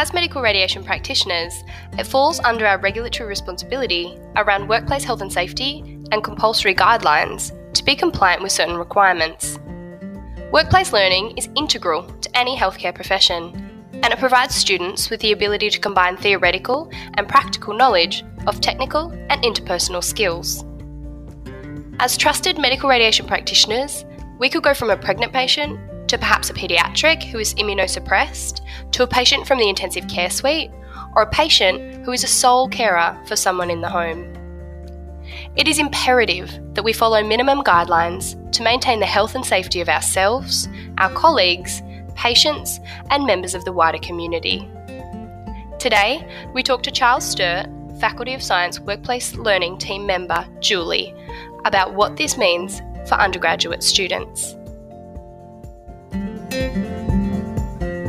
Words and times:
As 0.00 0.14
medical 0.14 0.40
radiation 0.40 0.82
practitioners, 0.82 1.62
it 1.98 2.06
falls 2.06 2.40
under 2.40 2.66
our 2.66 2.78
regulatory 2.78 3.28
responsibility 3.28 4.18
around 4.34 4.66
workplace 4.66 5.04
health 5.04 5.20
and 5.20 5.30
safety 5.30 6.00
and 6.10 6.24
compulsory 6.24 6.74
guidelines 6.74 7.52
to 7.74 7.84
be 7.84 7.94
compliant 7.94 8.42
with 8.42 8.50
certain 8.50 8.78
requirements. 8.78 9.58
Workplace 10.52 10.94
learning 10.94 11.36
is 11.36 11.50
integral 11.54 12.04
to 12.04 12.34
any 12.34 12.56
healthcare 12.56 12.94
profession, 12.94 13.52
and 13.92 14.06
it 14.06 14.18
provides 14.18 14.54
students 14.54 15.10
with 15.10 15.20
the 15.20 15.32
ability 15.32 15.68
to 15.68 15.78
combine 15.78 16.16
theoretical 16.16 16.90
and 17.18 17.28
practical 17.28 17.74
knowledge 17.74 18.24
of 18.46 18.62
technical 18.62 19.10
and 19.28 19.42
interpersonal 19.42 20.02
skills. 20.02 20.64
As 21.98 22.16
trusted 22.16 22.56
medical 22.56 22.88
radiation 22.88 23.26
practitioners, 23.26 24.06
we 24.38 24.48
could 24.48 24.62
go 24.62 24.72
from 24.72 24.88
a 24.88 24.96
pregnant 24.96 25.34
patient 25.34 25.78
to 26.10 26.18
perhaps 26.18 26.50
a 26.50 26.54
paediatric 26.54 27.22
who 27.22 27.38
is 27.38 27.54
immunosuppressed, 27.54 28.62
to 28.90 29.04
a 29.04 29.06
patient 29.06 29.46
from 29.46 29.58
the 29.58 29.68
intensive 29.68 30.08
care 30.08 30.28
suite, 30.28 30.72
or 31.14 31.22
a 31.22 31.30
patient 31.30 32.04
who 32.04 32.10
is 32.10 32.24
a 32.24 32.26
sole 32.26 32.68
carer 32.68 33.16
for 33.26 33.36
someone 33.36 33.70
in 33.70 33.80
the 33.80 33.88
home. 33.88 34.26
It 35.54 35.68
is 35.68 35.78
imperative 35.78 36.50
that 36.74 36.82
we 36.82 36.92
follow 36.92 37.22
minimum 37.22 37.62
guidelines 37.62 38.34
to 38.50 38.64
maintain 38.64 38.98
the 38.98 39.06
health 39.06 39.36
and 39.36 39.46
safety 39.46 39.80
of 39.80 39.88
ourselves, 39.88 40.68
our 40.98 41.10
colleagues, 41.12 41.80
patients, 42.16 42.80
and 43.10 43.24
members 43.24 43.54
of 43.54 43.64
the 43.64 43.72
wider 43.72 43.98
community. 43.98 44.68
Today, 45.78 46.28
we 46.52 46.64
talk 46.64 46.82
to 46.82 46.90
Charles 46.90 47.24
Sturt, 47.24 47.68
Faculty 48.00 48.34
of 48.34 48.42
Science 48.42 48.80
Workplace 48.80 49.36
Learning 49.36 49.78
Team 49.78 50.06
member 50.06 50.44
Julie, 50.58 51.14
about 51.64 51.94
what 51.94 52.16
this 52.16 52.36
means 52.36 52.82
for 53.06 53.14
undergraduate 53.14 53.84
students. 53.84 54.56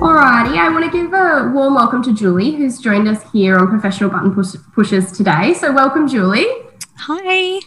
Alrighty, 0.02 0.58
I 0.58 0.68
want 0.70 0.84
to 0.84 0.90
give 0.92 1.14
a 1.14 1.52
warm 1.54 1.76
welcome 1.76 2.02
to 2.02 2.12
Julie, 2.12 2.54
who's 2.56 2.80
joined 2.80 3.08
us 3.08 3.22
here 3.32 3.56
on 3.60 3.68
Professional 3.68 4.10
Button 4.10 4.34
Push- 4.34 4.56
Pushers 4.74 5.12
today. 5.12 5.54
So, 5.54 5.72
welcome, 5.72 6.08
Julie. 6.08 6.48
Hi. 6.98 7.60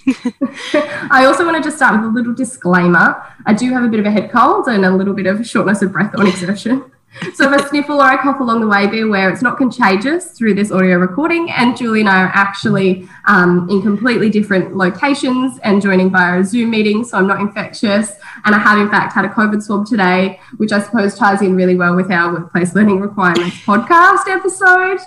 I 1.12 1.27
also 1.27 1.44
want 1.44 1.56
to 1.58 1.62
just 1.62 1.77
start 1.77 2.00
with 2.00 2.10
a 2.10 2.12
little 2.12 2.34
disclaimer. 2.34 3.22
I 3.46 3.55
do 3.55 3.72
have 3.72 3.84
a 3.84 3.88
bit 3.88 4.00
of 4.00 4.06
a 4.06 4.10
head 4.10 4.32
cold 4.32 4.66
and 4.66 4.84
a 4.84 4.90
little 4.90 5.14
bit 5.14 5.27
of 5.27 5.46
shortness 5.46 5.80
of 5.82 5.92
breath 5.92 6.12
on 6.18 6.27
exertion. 6.27 6.90
So 7.34 7.52
if 7.52 7.60
I 7.60 7.68
sniffle 7.68 7.96
or 7.96 8.02
I 8.02 8.16
cough 8.16 8.40
along 8.40 8.60
the 8.60 8.66
way, 8.66 8.86
be 8.86 9.00
aware 9.00 9.30
it's 9.30 9.42
not 9.42 9.56
contagious 9.56 10.32
through 10.32 10.54
this 10.54 10.70
audio 10.70 10.98
recording. 10.98 11.50
And 11.50 11.76
Julie 11.76 12.00
and 12.00 12.08
I 12.08 12.22
are 12.22 12.32
actually 12.34 13.08
um, 13.26 13.68
in 13.70 13.82
completely 13.82 14.30
different 14.30 14.76
locations 14.76 15.58
and 15.60 15.80
joining 15.80 16.10
via 16.10 16.40
a 16.40 16.44
Zoom 16.44 16.70
meeting, 16.70 17.04
so 17.04 17.18
I'm 17.18 17.26
not 17.26 17.40
infectious. 17.40 18.12
And 18.44 18.54
I 18.54 18.58
have, 18.58 18.78
in 18.78 18.90
fact, 18.90 19.12
had 19.12 19.24
a 19.24 19.28
COVID 19.28 19.62
swab 19.62 19.86
today, 19.86 20.40
which 20.56 20.72
I 20.72 20.80
suppose 20.80 21.14
ties 21.16 21.40
in 21.40 21.54
really 21.54 21.76
well 21.76 21.94
with 21.94 22.10
our 22.10 22.32
workplace 22.32 22.74
learning 22.74 23.00
requirements 23.00 23.56
podcast 23.64 24.28
episode. 24.28 24.98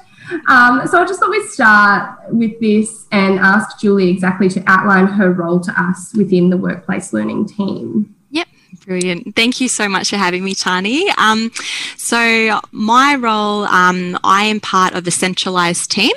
Um, 0.49 0.85
so 0.87 1.01
I 1.01 1.05
just 1.05 1.19
thought 1.19 1.29
we'd 1.29 1.47
start 1.47 2.33
with 2.33 2.59
this 2.59 3.05
and 3.11 3.39
ask 3.39 3.79
Julie 3.79 4.09
exactly 4.09 4.49
to 4.49 4.63
outline 4.67 5.07
her 5.07 5.31
role 5.31 5.59
to 5.61 5.81
us 5.81 6.13
within 6.13 6.49
the 6.49 6.57
workplace 6.57 7.13
learning 7.13 7.47
team. 7.47 8.16
Brilliant. 8.85 9.35
Thank 9.35 9.59
you 9.59 9.67
so 9.67 9.89
much 9.89 10.09
for 10.09 10.15
having 10.15 10.45
me, 10.45 10.55
Tani. 10.55 11.09
Um, 11.17 11.51
so, 11.97 12.61
my 12.71 13.15
role, 13.15 13.65
um, 13.65 14.17
I 14.23 14.45
am 14.45 14.61
part 14.61 14.93
of 14.93 15.03
the 15.03 15.11
centralised 15.11 15.91
team 15.91 16.13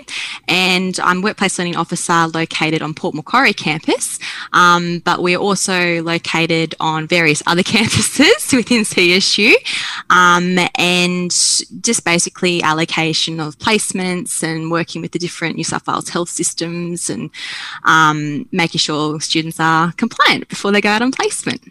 and 0.47 0.99
I'm 1.01 1.21
Workplace 1.21 1.59
Learning 1.59 1.75
Officer 1.75 2.29
located 2.29 2.81
on 2.81 2.95
Port 2.95 3.17
Macquarie 3.17 3.53
campus, 3.53 4.21
um, 4.53 5.01
but 5.01 5.21
we're 5.21 5.39
also 5.39 6.01
located 6.03 6.77
on 6.79 7.09
various 7.09 7.43
other 7.47 7.63
campuses 7.65 8.55
within 8.57 8.83
CSU 8.83 9.55
um, 10.11 10.57
and 10.77 11.31
just 11.31 12.05
basically 12.05 12.63
allocation 12.63 13.41
of 13.41 13.59
placements 13.59 14.45
and 14.45 14.71
working 14.71 15.03
with 15.03 15.11
the 15.11 15.19
different 15.19 15.57
New 15.57 15.65
South 15.65 15.89
Wales 15.89 16.09
health 16.09 16.29
systems 16.29 17.11
and 17.11 17.31
um, 17.85 18.49
making 18.53 18.79
sure 18.79 19.21
students 19.21 19.59
are 19.59 19.91
compliant 19.93 20.49
before 20.49 20.71
they 20.71 20.81
go 20.81 20.91
out 20.91 21.03
on 21.03 21.11
placement. 21.11 21.63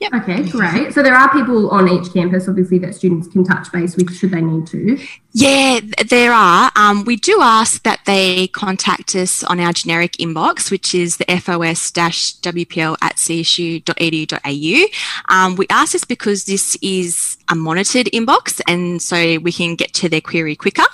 Yep. 0.00 0.14
Okay, 0.14 0.48
great. 0.48 0.94
So 0.94 1.02
there 1.02 1.14
are 1.14 1.28
people 1.32 1.70
on 1.70 1.88
each 1.88 2.12
campus, 2.12 2.48
obviously, 2.48 2.78
that 2.78 2.94
students 2.94 3.26
can 3.26 3.42
touch 3.42 3.72
base 3.72 3.96
with 3.96 4.14
should 4.14 4.30
they 4.30 4.40
need 4.40 4.66
to. 4.68 4.96
Yeah, 5.32 5.80
there 6.08 6.32
are. 6.32 6.70
Um, 6.76 7.04
we 7.04 7.16
do 7.16 7.40
ask 7.40 7.82
that 7.82 8.00
they 8.06 8.46
contact 8.48 9.16
us 9.16 9.42
on 9.44 9.58
our 9.58 9.72
generic 9.72 10.12
inbox, 10.12 10.70
which 10.70 10.94
is 10.94 11.16
the 11.16 11.24
fos-wpl 11.26 12.96
at 13.02 13.16
csu.edu.au. 13.16 14.86
Um, 15.34 15.56
we 15.56 15.66
ask 15.68 15.92
this 15.92 16.04
because 16.04 16.44
this 16.44 16.78
is 16.80 17.36
a 17.48 17.54
monitored 17.54 18.06
inbox, 18.06 18.60
and 18.68 19.02
so 19.02 19.38
we 19.38 19.52
can 19.52 19.74
get 19.74 19.94
to 19.94 20.08
their 20.08 20.20
query 20.20 20.54
quicker 20.54 20.86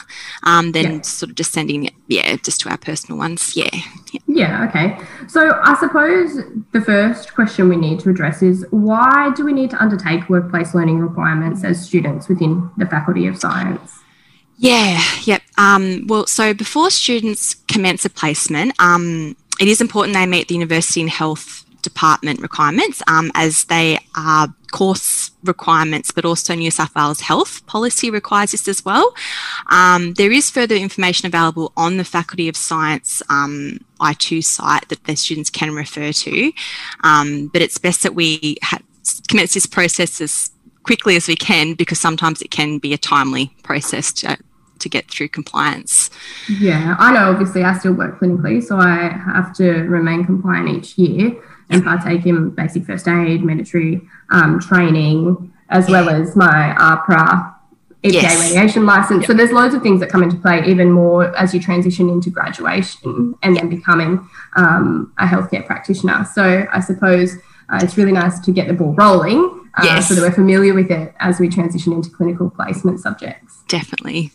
um, 0.44 0.72
than 0.72 1.02
sort 1.02 1.30
of 1.30 1.36
just 1.36 1.52
sending 1.52 1.84
it, 1.84 1.94
yeah, 2.08 2.36
just 2.36 2.60
to 2.62 2.70
our 2.70 2.78
personal 2.78 3.18
ones. 3.18 3.56
Yeah. 3.56 3.68
yeah. 4.12 4.20
Yeah, 4.26 4.68
okay. 4.68 4.98
So 5.28 5.60
I 5.62 5.74
suppose 5.78 6.36
the 6.72 6.80
first 6.80 7.34
question 7.34 7.68
we 7.68 7.76
need 7.76 8.00
to 8.00 8.10
address 8.10 8.42
is 8.42 8.66
why 8.94 9.32
do 9.34 9.44
we 9.44 9.52
need 9.52 9.70
to 9.70 9.82
undertake 9.82 10.28
workplace 10.28 10.72
learning 10.72 11.00
requirements 11.00 11.64
as 11.64 11.84
students 11.84 12.28
within 12.28 12.70
the 12.76 12.86
Faculty 12.86 13.26
of 13.26 13.36
Science? 13.36 13.98
Yeah, 14.56 15.02
yep. 15.24 15.42
Um, 15.58 16.06
well, 16.06 16.26
so 16.28 16.54
before 16.54 16.90
students 16.90 17.54
commence 17.66 18.04
a 18.04 18.10
placement, 18.10 18.72
um, 18.78 19.36
it 19.60 19.66
is 19.66 19.80
important 19.80 20.14
they 20.14 20.26
meet 20.26 20.46
the 20.46 20.54
university 20.54 21.00
and 21.00 21.10
health 21.10 21.63
department 21.84 22.40
requirements 22.40 23.02
um, 23.06 23.30
as 23.34 23.64
they 23.64 23.98
are 24.16 24.52
course 24.72 25.30
requirements, 25.44 26.10
but 26.10 26.24
also 26.24 26.52
New 26.54 26.70
South 26.70 26.92
Wales 26.96 27.20
Health 27.20 27.64
policy 27.66 28.10
requires 28.10 28.50
this 28.50 28.66
as 28.66 28.84
well. 28.84 29.14
Um, 29.70 30.14
there 30.14 30.32
is 30.32 30.50
further 30.50 30.74
information 30.74 31.26
available 31.26 31.72
on 31.76 31.96
the 31.96 32.04
Faculty 32.04 32.48
of 32.48 32.56
Science 32.56 33.22
um, 33.30 33.78
I2 34.00 34.42
site 34.42 34.88
that 34.88 35.04
the 35.04 35.14
students 35.14 35.48
can 35.48 35.72
refer 35.72 36.10
to, 36.10 36.52
um, 37.04 37.50
but 37.52 37.62
it's 37.62 37.78
best 37.78 38.02
that 38.02 38.16
we 38.16 38.56
ha- 38.64 38.80
commence 39.28 39.54
this 39.54 39.66
process 39.66 40.20
as 40.20 40.50
quickly 40.82 41.14
as 41.14 41.28
we 41.28 41.36
can 41.36 41.74
because 41.74 42.00
sometimes 42.00 42.42
it 42.42 42.50
can 42.50 42.78
be 42.78 42.92
a 42.92 42.98
timely 42.98 43.54
process 43.62 44.12
to, 44.12 44.36
to 44.80 44.88
get 44.88 45.08
through 45.08 45.28
compliance. 45.28 46.10
Yeah, 46.48 46.96
I 46.98 47.12
know 47.12 47.30
obviously 47.30 47.62
I 47.62 47.78
still 47.78 47.92
work 47.92 48.18
clinically, 48.18 48.60
so 48.60 48.76
I 48.76 49.08
have 49.08 49.54
to 49.58 49.84
remain 49.84 50.24
compliant 50.24 50.68
each 50.68 50.98
year 50.98 51.40
and 51.70 51.82
partake 51.82 52.26
in 52.26 52.50
basic 52.50 52.84
first 52.84 53.08
aid, 53.08 53.42
mandatory 53.42 54.00
um, 54.30 54.60
training, 54.60 55.52
as 55.70 55.88
well 55.88 56.08
as 56.08 56.36
my 56.36 56.74
AHPRA 56.78 57.54
EPA 58.04 58.12
yes. 58.12 58.40
radiation 58.40 58.84
license. 58.84 59.22
Yep. 59.22 59.26
So 59.28 59.34
there's 59.34 59.50
loads 59.50 59.74
of 59.74 59.82
things 59.82 60.00
that 60.00 60.10
come 60.10 60.22
into 60.22 60.36
play 60.36 60.62
even 60.66 60.92
more 60.92 61.34
as 61.36 61.54
you 61.54 61.60
transition 61.60 62.10
into 62.10 62.28
graduation 62.28 63.34
and 63.42 63.56
then 63.56 63.70
becoming 63.70 64.28
um, 64.56 65.12
a 65.18 65.26
healthcare 65.26 65.64
practitioner. 65.64 66.26
So 66.34 66.66
I 66.70 66.80
suppose 66.80 67.36
uh, 67.70 67.80
it's 67.82 67.96
really 67.96 68.12
nice 68.12 68.40
to 68.40 68.52
get 68.52 68.68
the 68.68 68.74
ball 68.74 68.94
rolling 68.94 69.70
uh, 69.78 69.82
yes. 69.84 70.08
so 70.08 70.14
that 70.14 70.20
we're 70.20 70.34
familiar 70.34 70.74
with 70.74 70.90
it 70.90 71.14
as 71.18 71.40
we 71.40 71.48
transition 71.48 71.94
into 71.94 72.10
clinical 72.10 72.50
placement 72.50 73.00
subjects. 73.00 73.62
Definitely. 73.68 74.32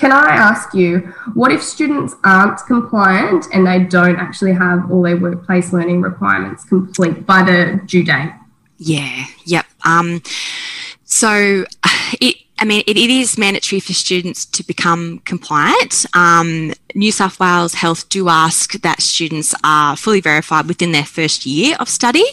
Can 0.00 0.12
I 0.12 0.30
ask 0.30 0.72
you, 0.72 1.00
what 1.34 1.52
if 1.52 1.62
students 1.62 2.14
aren't 2.24 2.58
compliant 2.66 3.48
and 3.52 3.66
they 3.66 3.80
don't 3.80 4.16
actually 4.16 4.54
have 4.54 4.90
all 4.90 5.02
their 5.02 5.18
workplace 5.18 5.74
learning 5.74 6.00
requirements 6.00 6.64
complete 6.64 7.26
by 7.26 7.42
the 7.42 7.82
due 7.84 8.02
date? 8.02 8.32
Yeah, 8.78 9.26
yep. 9.44 9.66
Um, 9.84 10.22
so 11.04 11.66
it, 12.18 12.36
I 12.58 12.64
mean, 12.64 12.82
it, 12.86 12.96
it 12.96 13.10
is 13.10 13.36
mandatory 13.36 13.78
for 13.78 13.92
students 13.92 14.46
to 14.46 14.66
become 14.66 15.18
compliant. 15.26 16.06
Um, 16.14 16.72
New 16.94 17.12
South 17.12 17.38
Wales 17.38 17.74
Health 17.74 18.08
do 18.08 18.30
ask 18.30 18.80
that 18.80 19.02
students 19.02 19.54
are 19.64 19.98
fully 19.98 20.22
verified 20.22 20.66
within 20.66 20.92
their 20.92 21.04
first 21.04 21.44
year 21.44 21.76
of 21.78 21.90
study. 21.90 22.24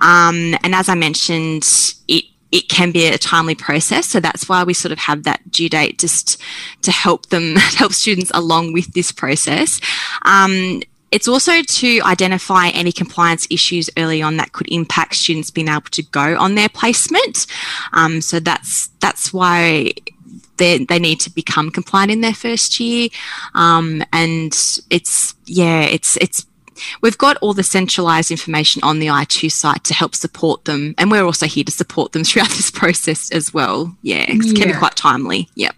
Um, 0.00 0.56
and 0.64 0.74
as 0.74 0.88
I 0.88 0.96
mentioned, 0.96 1.62
it 2.08 2.24
it 2.54 2.68
can 2.68 2.92
be 2.92 3.08
a 3.08 3.18
timely 3.18 3.56
process. 3.56 4.06
So 4.06 4.20
that's 4.20 4.48
why 4.48 4.62
we 4.62 4.74
sort 4.74 4.92
of 4.92 4.98
have 5.00 5.24
that 5.24 5.50
due 5.50 5.68
date 5.68 5.98
just 5.98 6.40
to 6.82 6.92
help 6.92 7.26
them, 7.26 7.56
help 7.56 7.92
students 7.92 8.30
along 8.32 8.72
with 8.72 8.94
this 8.94 9.10
process. 9.10 9.80
Um, 10.22 10.80
it's 11.10 11.26
also 11.26 11.62
to 11.62 12.00
identify 12.04 12.68
any 12.68 12.92
compliance 12.92 13.48
issues 13.50 13.90
early 13.96 14.22
on 14.22 14.36
that 14.36 14.52
could 14.52 14.68
impact 14.70 15.16
students 15.16 15.50
being 15.50 15.66
able 15.66 15.82
to 15.82 16.02
go 16.04 16.38
on 16.38 16.54
their 16.54 16.68
placement. 16.68 17.46
Um, 17.92 18.20
so 18.20 18.38
that's 18.38 18.88
that's 19.00 19.32
why 19.32 19.92
they, 20.56 20.84
they 20.84 21.00
need 21.00 21.18
to 21.20 21.30
become 21.30 21.70
compliant 21.70 22.12
in 22.12 22.20
their 22.20 22.34
first 22.34 22.78
year. 22.78 23.08
Um, 23.54 24.04
and 24.12 24.52
it's 24.90 25.34
yeah, 25.46 25.82
it's 25.82 26.16
it's 26.18 26.46
We've 27.00 27.18
got 27.18 27.36
all 27.38 27.54
the 27.54 27.62
centralized 27.62 28.30
information 28.30 28.82
on 28.82 28.98
the 28.98 29.06
I2 29.06 29.50
site 29.50 29.84
to 29.84 29.94
help 29.94 30.14
support 30.14 30.64
them. 30.64 30.94
And 30.98 31.10
we're 31.10 31.24
also 31.24 31.46
here 31.46 31.64
to 31.64 31.72
support 31.72 32.12
them 32.12 32.24
throughout 32.24 32.50
this 32.50 32.70
process 32.70 33.30
as 33.30 33.52
well. 33.52 33.96
Yeah, 34.02 34.24
it 34.28 34.44
yeah. 34.44 34.52
can 34.54 34.72
be 34.72 34.78
quite 34.78 34.96
timely. 34.96 35.48
Yep. 35.54 35.76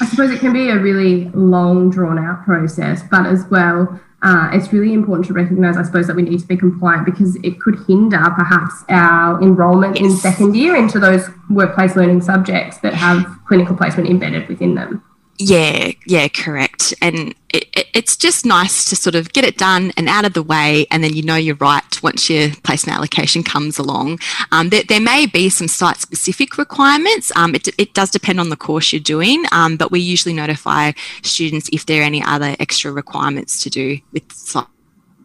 I 0.00 0.06
suppose 0.06 0.30
it 0.30 0.40
can 0.40 0.52
be 0.52 0.70
a 0.70 0.78
really 0.78 1.24
long, 1.30 1.90
drawn 1.90 2.18
out 2.18 2.44
process, 2.44 3.02
but 3.10 3.26
as 3.26 3.44
well, 3.50 4.00
uh, 4.22 4.50
it's 4.52 4.72
really 4.72 4.92
important 4.92 5.26
to 5.26 5.32
recognise, 5.32 5.76
I 5.76 5.82
suppose, 5.82 6.06
that 6.06 6.16
we 6.16 6.22
need 6.22 6.40
to 6.40 6.46
be 6.46 6.56
compliant 6.56 7.04
because 7.04 7.36
it 7.36 7.60
could 7.60 7.78
hinder 7.86 8.18
perhaps 8.36 8.84
our 8.88 9.40
enrolment 9.42 10.00
yes. 10.00 10.04
in 10.04 10.16
second 10.16 10.56
year 10.56 10.74
into 10.74 10.98
those 10.98 11.28
workplace 11.50 11.96
learning 11.96 12.22
subjects 12.22 12.78
that 12.78 12.94
have 12.94 13.24
clinical 13.46 13.76
placement 13.76 14.08
embedded 14.08 14.48
within 14.48 14.74
them. 14.74 15.04
Yeah, 15.38 15.92
yeah, 16.06 16.28
correct. 16.28 16.94
And 17.02 17.34
it, 17.50 17.68
it, 17.76 17.86
it's 17.94 18.16
just 18.16 18.46
nice 18.46 18.86
to 18.86 18.96
sort 18.96 19.14
of 19.14 19.32
get 19.32 19.44
it 19.44 19.58
done 19.58 19.92
and 19.96 20.08
out 20.08 20.24
of 20.24 20.32
the 20.32 20.42
way, 20.42 20.86
and 20.90 21.04
then 21.04 21.14
you 21.14 21.22
know 21.22 21.36
you're 21.36 21.56
right 21.56 22.02
once 22.02 22.30
your 22.30 22.50
placement 22.62 22.96
allocation 22.96 23.42
comes 23.42 23.78
along. 23.78 24.18
Um, 24.50 24.70
there, 24.70 24.82
there, 24.88 25.00
may 25.00 25.26
be 25.26 25.48
some 25.50 25.68
site 25.68 25.98
specific 25.98 26.56
requirements. 26.56 27.30
Um, 27.36 27.54
it, 27.54 27.68
it, 27.78 27.92
does 27.94 28.10
depend 28.10 28.40
on 28.40 28.48
the 28.48 28.56
course 28.56 28.92
you're 28.92 29.00
doing, 29.00 29.44
um, 29.52 29.76
but 29.76 29.90
we 29.90 30.00
usually 30.00 30.34
notify 30.34 30.92
students 31.22 31.68
if 31.72 31.86
there 31.86 32.00
are 32.00 32.04
any 32.04 32.22
other 32.22 32.56
extra 32.58 32.90
requirements 32.90 33.62
to 33.62 33.70
do 33.70 33.98
with 34.12 34.30
site 34.32 34.66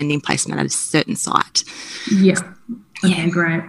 ending 0.01 0.19
placement 0.19 0.59
at 0.59 0.65
a 0.65 0.69
certain 0.69 1.15
site. 1.15 1.63
Yeah. 2.11 2.35
Okay, 3.03 3.15
yeah. 3.15 3.29
great. 3.29 3.63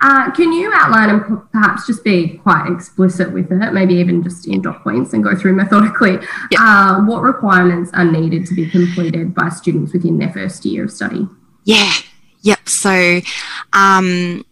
Uh, 0.00 0.30
can 0.32 0.52
you 0.52 0.70
outline 0.74 1.10
and 1.10 1.50
perhaps 1.50 1.86
just 1.86 2.04
be 2.04 2.38
quite 2.38 2.70
explicit 2.70 3.32
with 3.32 3.50
it, 3.50 3.72
maybe 3.72 3.94
even 3.94 4.22
just 4.22 4.46
in 4.46 4.62
dot 4.62 4.82
points 4.82 5.12
and 5.12 5.24
go 5.24 5.34
through 5.34 5.54
methodically 5.54 6.12
yep. 6.12 6.60
uh, 6.60 7.00
what 7.02 7.22
requirements 7.22 7.90
are 7.94 8.04
needed 8.04 8.46
to 8.46 8.54
be 8.54 8.68
completed 8.70 9.34
by 9.34 9.48
students 9.48 9.92
within 9.92 10.18
their 10.18 10.32
first 10.32 10.64
year 10.64 10.84
of 10.84 10.92
study? 10.92 11.26
Yeah, 11.64 11.92
yep. 12.42 12.68
So, 12.68 13.20
um, 13.72 14.44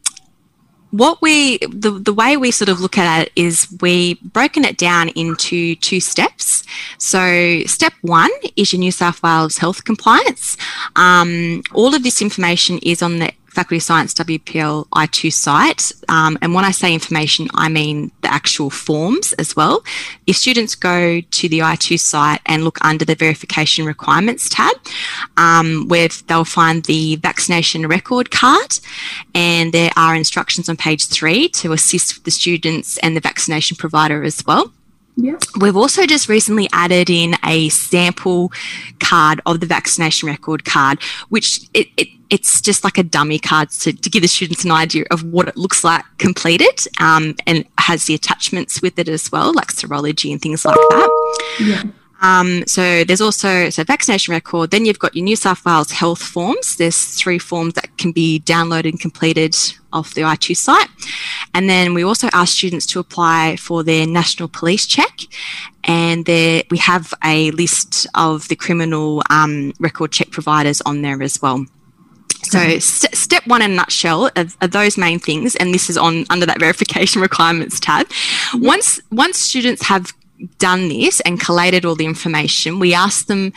what 0.90 1.20
we 1.20 1.58
the, 1.58 1.90
the 1.90 2.12
way 2.12 2.36
we 2.36 2.50
sort 2.50 2.68
of 2.68 2.80
look 2.80 2.96
at 2.96 3.22
it 3.26 3.32
is 3.36 3.68
we 3.80 4.14
broken 4.14 4.64
it 4.64 4.78
down 4.78 5.08
into 5.10 5.74
two 5.76 6.00
steps 6.00 6.64
so 6.98 7.62
step 7.66 7.92
one 8.02 8.30
is 8.56 8.72
your 8.72 8.80
new 8.80 8.92
south 8.92 9.22
wales 9.22 9.58
health 9.58 9.84
compliance 9.84 10.56
um, 10.94 11.62
all 11.74 11.94
of 11.94 12.02
this 12.02 12.22
information 12.22 12.78
is 12.82 13.02
on 13.02 13.18
the 13.18 13.32
Faculty 13.56 13.76
of 13.78 13.82
Science 13.82 14.12
WPL 14.12 14.86
I2 14.88 15.32
site. 15.32 15.90
Um, 16.10 16.36
and 16.42 16.52
when 16.52 16.66
I 16.66 16.72
say 16.72 16.92
information, 16.92 17.48
I 17.54 17.70
mean 17.70 18.12
the 18.20 18.30
actual 18.30 18.68
forms 18.68 19.32
as 19.34 19.56
well. 19.56 19.82
If 20.26 20.36
students 20.36 20.74
go 20.74 21.22
to 21.22 21.48
the 21.48 21.60
I2 21.60 21.98
site 21.98 22.42
and 22.44 22.64
look 22.64 22.78
under 22.84 23.06
the 23.06 23.14
verification 23.14 23.86
requirements 23.86 24.50
tab, 24.50 24.76
um, 25.38 25.88
where 25.88 26.08
they'll 26.26 26.44
find 26.44 26.84
the 26.84 27.16
vaccination 27.16 27.86
record 27.86 28.30
card, 28.30 28.78
and 29.34 29.72
there 29.72 29.90
are 29.96 30.14
instructions 30.14 30.68
on 30.68 30.76
page 30.76 31.06
three 31.06 31.48
to 31.60 31.72
assist 31.72 32.24
the 32.24 32.30
students 32.30 32.98
and 32.98 33.16
the 33.16 33.20
vaccination 33.20 33.76
provider 33.78 34.22
as 34.22 34.44
well. 34.46 34.70
Yeah. 35.16 35.38
We've 35.58 35.76
also 35.76 36.04
just 36.04 36.28
recently 36.28 36.68
added 36.72 37.08
in 37.08 37.36
a 37.42 37.70
sample 37.70 38.52
card 39.00 39.40
of 39.46 39.60
the 39.60 39.66
vaccination 39.66 40.28
record 40.28 40.66
card, 40.66 41.02
which 41.30 41.68
it, 41.72 41.88
it 41.96 42.08
it's 42.28 42.60
just 42.60 42.84
like 42.84 42.98
a 42.98 43.02
dummy 43.02 43.38
card 43.38 43.70
to, 43.70 43.92
to 43.92 44.10
give 44.10 44.22
the 44.22 44.28
students 44.28 44.64
an 44.64 44.72
idea 44.72 45.04
of 45.10 45.22
what 45.24 45.48
it 45.48 45.56
looks 45.56 45.84
like 45.84 46.04
completed 46.18 46.80
um, 47.00 47.34
and 47.46 47.64
has 47.78 48.06
the 48.06 48.14
attachments 48.14 48.82
with 48.82 48.98
it 48.98 49.08
as 49.08 49.30
well, 49.30 49.54
like 49.54 49.68
serology 49.68 50.32
and 50.32 50.42
things 50.42 50.64
like 50.64 50.74
that. 50.74 51.36
Yeah. 51.60 51.82
Um, 52.22 52.66
so 52.66 53.04
there's 53.04 53.20
also 53.20 53.70
so 53.70 53.84
vaccination 53.84 54.32
record. 54.32 54.70
Then 54.70 54.84
you've 54.84 54.98
got 54.98 55.14
your 55.14 55.24
New 55.24 55.36
South 55.36 55.64
Wales 55.64 55.90
health 55.90 56.22
forms. 56.22 56.76
There's 56.76 57.04
three 57.14 57.38
forms 57.38 57.74
that 57.74 57.96
can 57.98 58.12
be 58.12 58.40
downloaded 58.40 58.90
and 58.90 59.00
completed 59.00 59.56
off 59.92 60.14
the 60.14 60.22
I2 60.22 60.56
site. 60.56 60.88
And 61.54 61.68
then 61.68 61.94
we 61.94 62.02
also 62.02 62.28
ask 62.32 62.56
students 62.56 62.86
to 62.86 63.00
apply 63.00 63.56
for 63.56 63.82
their 63.82 64.06
national 64.06 64.48
police 64.48 64.86
check. 64.86 65.20
And 65.84 66.24
there 66.24 66.62
we 66.70 66.78
have 66.78 67.12
a 67.24 67.50
list 67.52 68.06
of 68.14 68.48
the 68.48 68.56
criminal 68.56 69.22
um, 69.30 69.72
record 69.78 70.12
check 70.12 70.30
providers 70.30 70.80
on 70.82 71.02
there 71.02 71.22
as 71.22 71.40
well. 71.40 71.64
So 72.42 72.78
st- 72.78 73.14
step 73.14 73.46
one 73.46 73.62
in 73.62 73.72
a 73.72 73.74
nutshell 73.74 74.30
are, 74.36 74.46
are, 74.60 74.68
those 74.68 74.96
main 74.96 75.18
things, 75.18 75.56
and 75.56 75.74
this 75.74 75.90
is 75.90 75.96
on 75.96 76.26
under 76.30 76.46
that 76.46 76.60
verification 76.60 77.20
requirements 77.20 77.80
tab. 77.80 78.06
Once 78.54 79.00
once 79.10 79.38
students 79.38 79.82
have 79.82 80.12
done 80.58 80.88
this 80.88 81.20
and 81.20 81.40
collated 81.40 81.84
all 81.84 81.94
the 81.94 82.04
information, 82.04 82.78
we 82.78 82.94
asked 82.94 83.28
them 83.28 83.52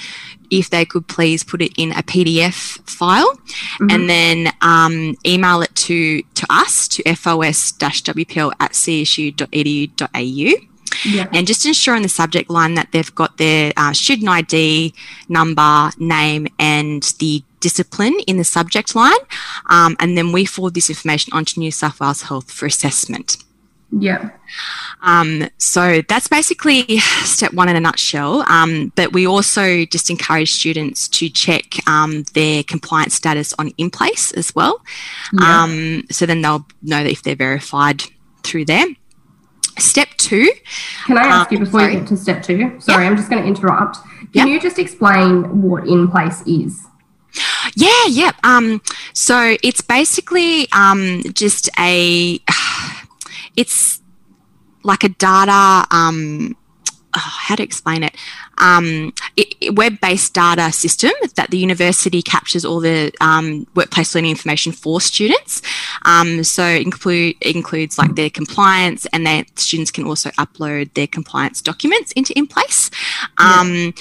if 0.51 0.69
they 0.69 0.85
could 0.85 1.07
please 1.07 1.43
put 1.43 1.61
it 1.61 1.71
in 1.77 1.91
a 1.91 2.03
PDF 2.03 2.79
file 2.89 3.35
mm-hmm. 3.35 3.89
and 3.91 4.09
then 4.09 4.53
um, 4.61 5.15
email 5.25 5.61
it 5.61 5.73
to 5.75 6.21
to 6.33 6.45
us 6.49 6.87
to 6.87 7.03
fos-wpl 7.03 8.51
at 8.59 8.71
csu.edu.au. 8.71 10.65
Yeah. 11.05 11.27
And 11.31 11.45
just 11.45 11.65
ensure 11.65 11.95
in 11.95 12.01
the 12.01 12.09
subject 12.09 12.49
line 12.49 12.73
that 12.73 12.91
they've 12.91 13.13
got 13.13 13.37
their 13.37 13.71
uh, 13.77 13.93
student 13.93 14.27
ID, 14.27 14.93
number, 15.29 15.91
name, 15.99 16.47
and 16.57 17.03
the 17.19 17.43
discipline 17.59 18.19
in 18.27 18.37
the 18.37 18.43
subject 18.43 18.95
line. 18.95 19.19
Um, 19.67 19.95
and 19.99 20.17
then 20.17 20.31
we 20.31 20.45
forward 20.45 20.73
this 20.73 20.89
information 20.89 21.31
onto 21.33 21.59
New 21.59 21.71
South 21.71 21.99
Wales 21.99 22.23
Health 22.23 22.51
for 22.51 22.65
assessment. 22.65 23.37
Yeah. 23.91 24.29
Um, 25.01 25.49
so 25.57 26.01
that's 26.07 26.27
basically 26.27 26.99
step 27.23 27.53
one 27.53 27.69
in 27.69 27.75
a 27.75 27.79
nutshell. 27.79 28.43
Um, 28.49 28.91
but 28.95 29.13
we 29.13 29.25
also 29.25 29.85
just 29.85 30.09
encourage 30.09 30.51
students 30.51 31.07
to 31.09 31.29
check 31.29 31.87
um, 31.87 32.23
their 32.33 32.63
compliance 32.63 33.15
status 33.15 33.53
on 33.57 33.71
InPlace 33.71 34.35
as 34.37 34.53
well. 34.53 34.81
Yeah. 35.33 35.63
Um, 35.63 36.03
so 36.11 36.25
then 36.25 36.41
they'll 36.41 36.65
know 36.81 37.03
that 37.03 37.11
if 37.11 37.23
they're 37.23 37.35
verified 37.35 38.03
through 38.43 38.65
there. 38.65 38.85
Step 39.77 40.09
two. 40.17 40.51
Can 41.05 41.17
I 41.17 41.21
ask 41.21 41.51
you 41.51 41.57
um, 41.57 41.63
before 41.63 41.79
sorry. 41.79 41.93
you 41.93 41.99
get 41.99 42.09
to 42.09 42.17
step 42.17 42.43
two? 42.43 42.79
Sorry, 42.79 43.03
yep. 43.03 43.11
I'm 43.11 43.17
just 43.17 43.29
going 43.29 43.41
to 43.41 43.47
interrupt. 43.47 43.97
Can 44.33 44.47
yep. 44.47 44.47
you 44.47 44.59
just 44.59 44.77
explain 44.77 45.61
what 45.61 45.85
InPlace 45.85 46.43
is? 46.45 46.85
Yeah, 47.75 48.05
yeah. 48.09 48.31
Um, 48.43 48.81
so 49.13 49.55
it's 49.63 49.81
basically 49.81 50.67
um, 50.71 51.21
just 51.33 51.69
a, 51.79 52.39
it's 53.59 54.01
like 54.83 55.03
a 55.03 55.09
data, 55.09 55.85
um, 55.91 56.55
oh, 57.13 57.29
how 57.47 57.55
to 57.55 57.63
explain 57.63 58.03
it? 58.03 58.15
Um, 58.57 59.13
it, 59.35 59.55
it 59.59 59.75
web-based 59.75 60.33
data 60.33 60.71
system 60.71 61.11
that 61.35 61.49
the 61.49 61.57
university 61.57 62.21
captures 62.21 62.63
all 62.63 62.79
the 62.79 63.11
um, 63.19 63.67
workplace 63.75 64.15
learning 64.15 64.31
information 64.31 64.71
for 64.71 65.01
students. 65.01 65.61
Um, 66.05 66.43
so 66.43 66.63
it, 66.65 66.83
include, 66.83 67.35
includes 67.41 67.97
like 67.97 68.15
their 68.15 68.29
compliance, 68.29 69.05
and 69.11 69.25
their 69.25 69.43
students 69.55 69.91
can 69.91 70.05
also 70.05 70.29
upload 70.31 70.93
their 70.93 71.07
compliance 71.07 71.61
documents 71.61 72.13
into 72.13 72.33
InPlace. 72.33 72.91
Yeah. 73.39 73.59
Um, 73.59 73.93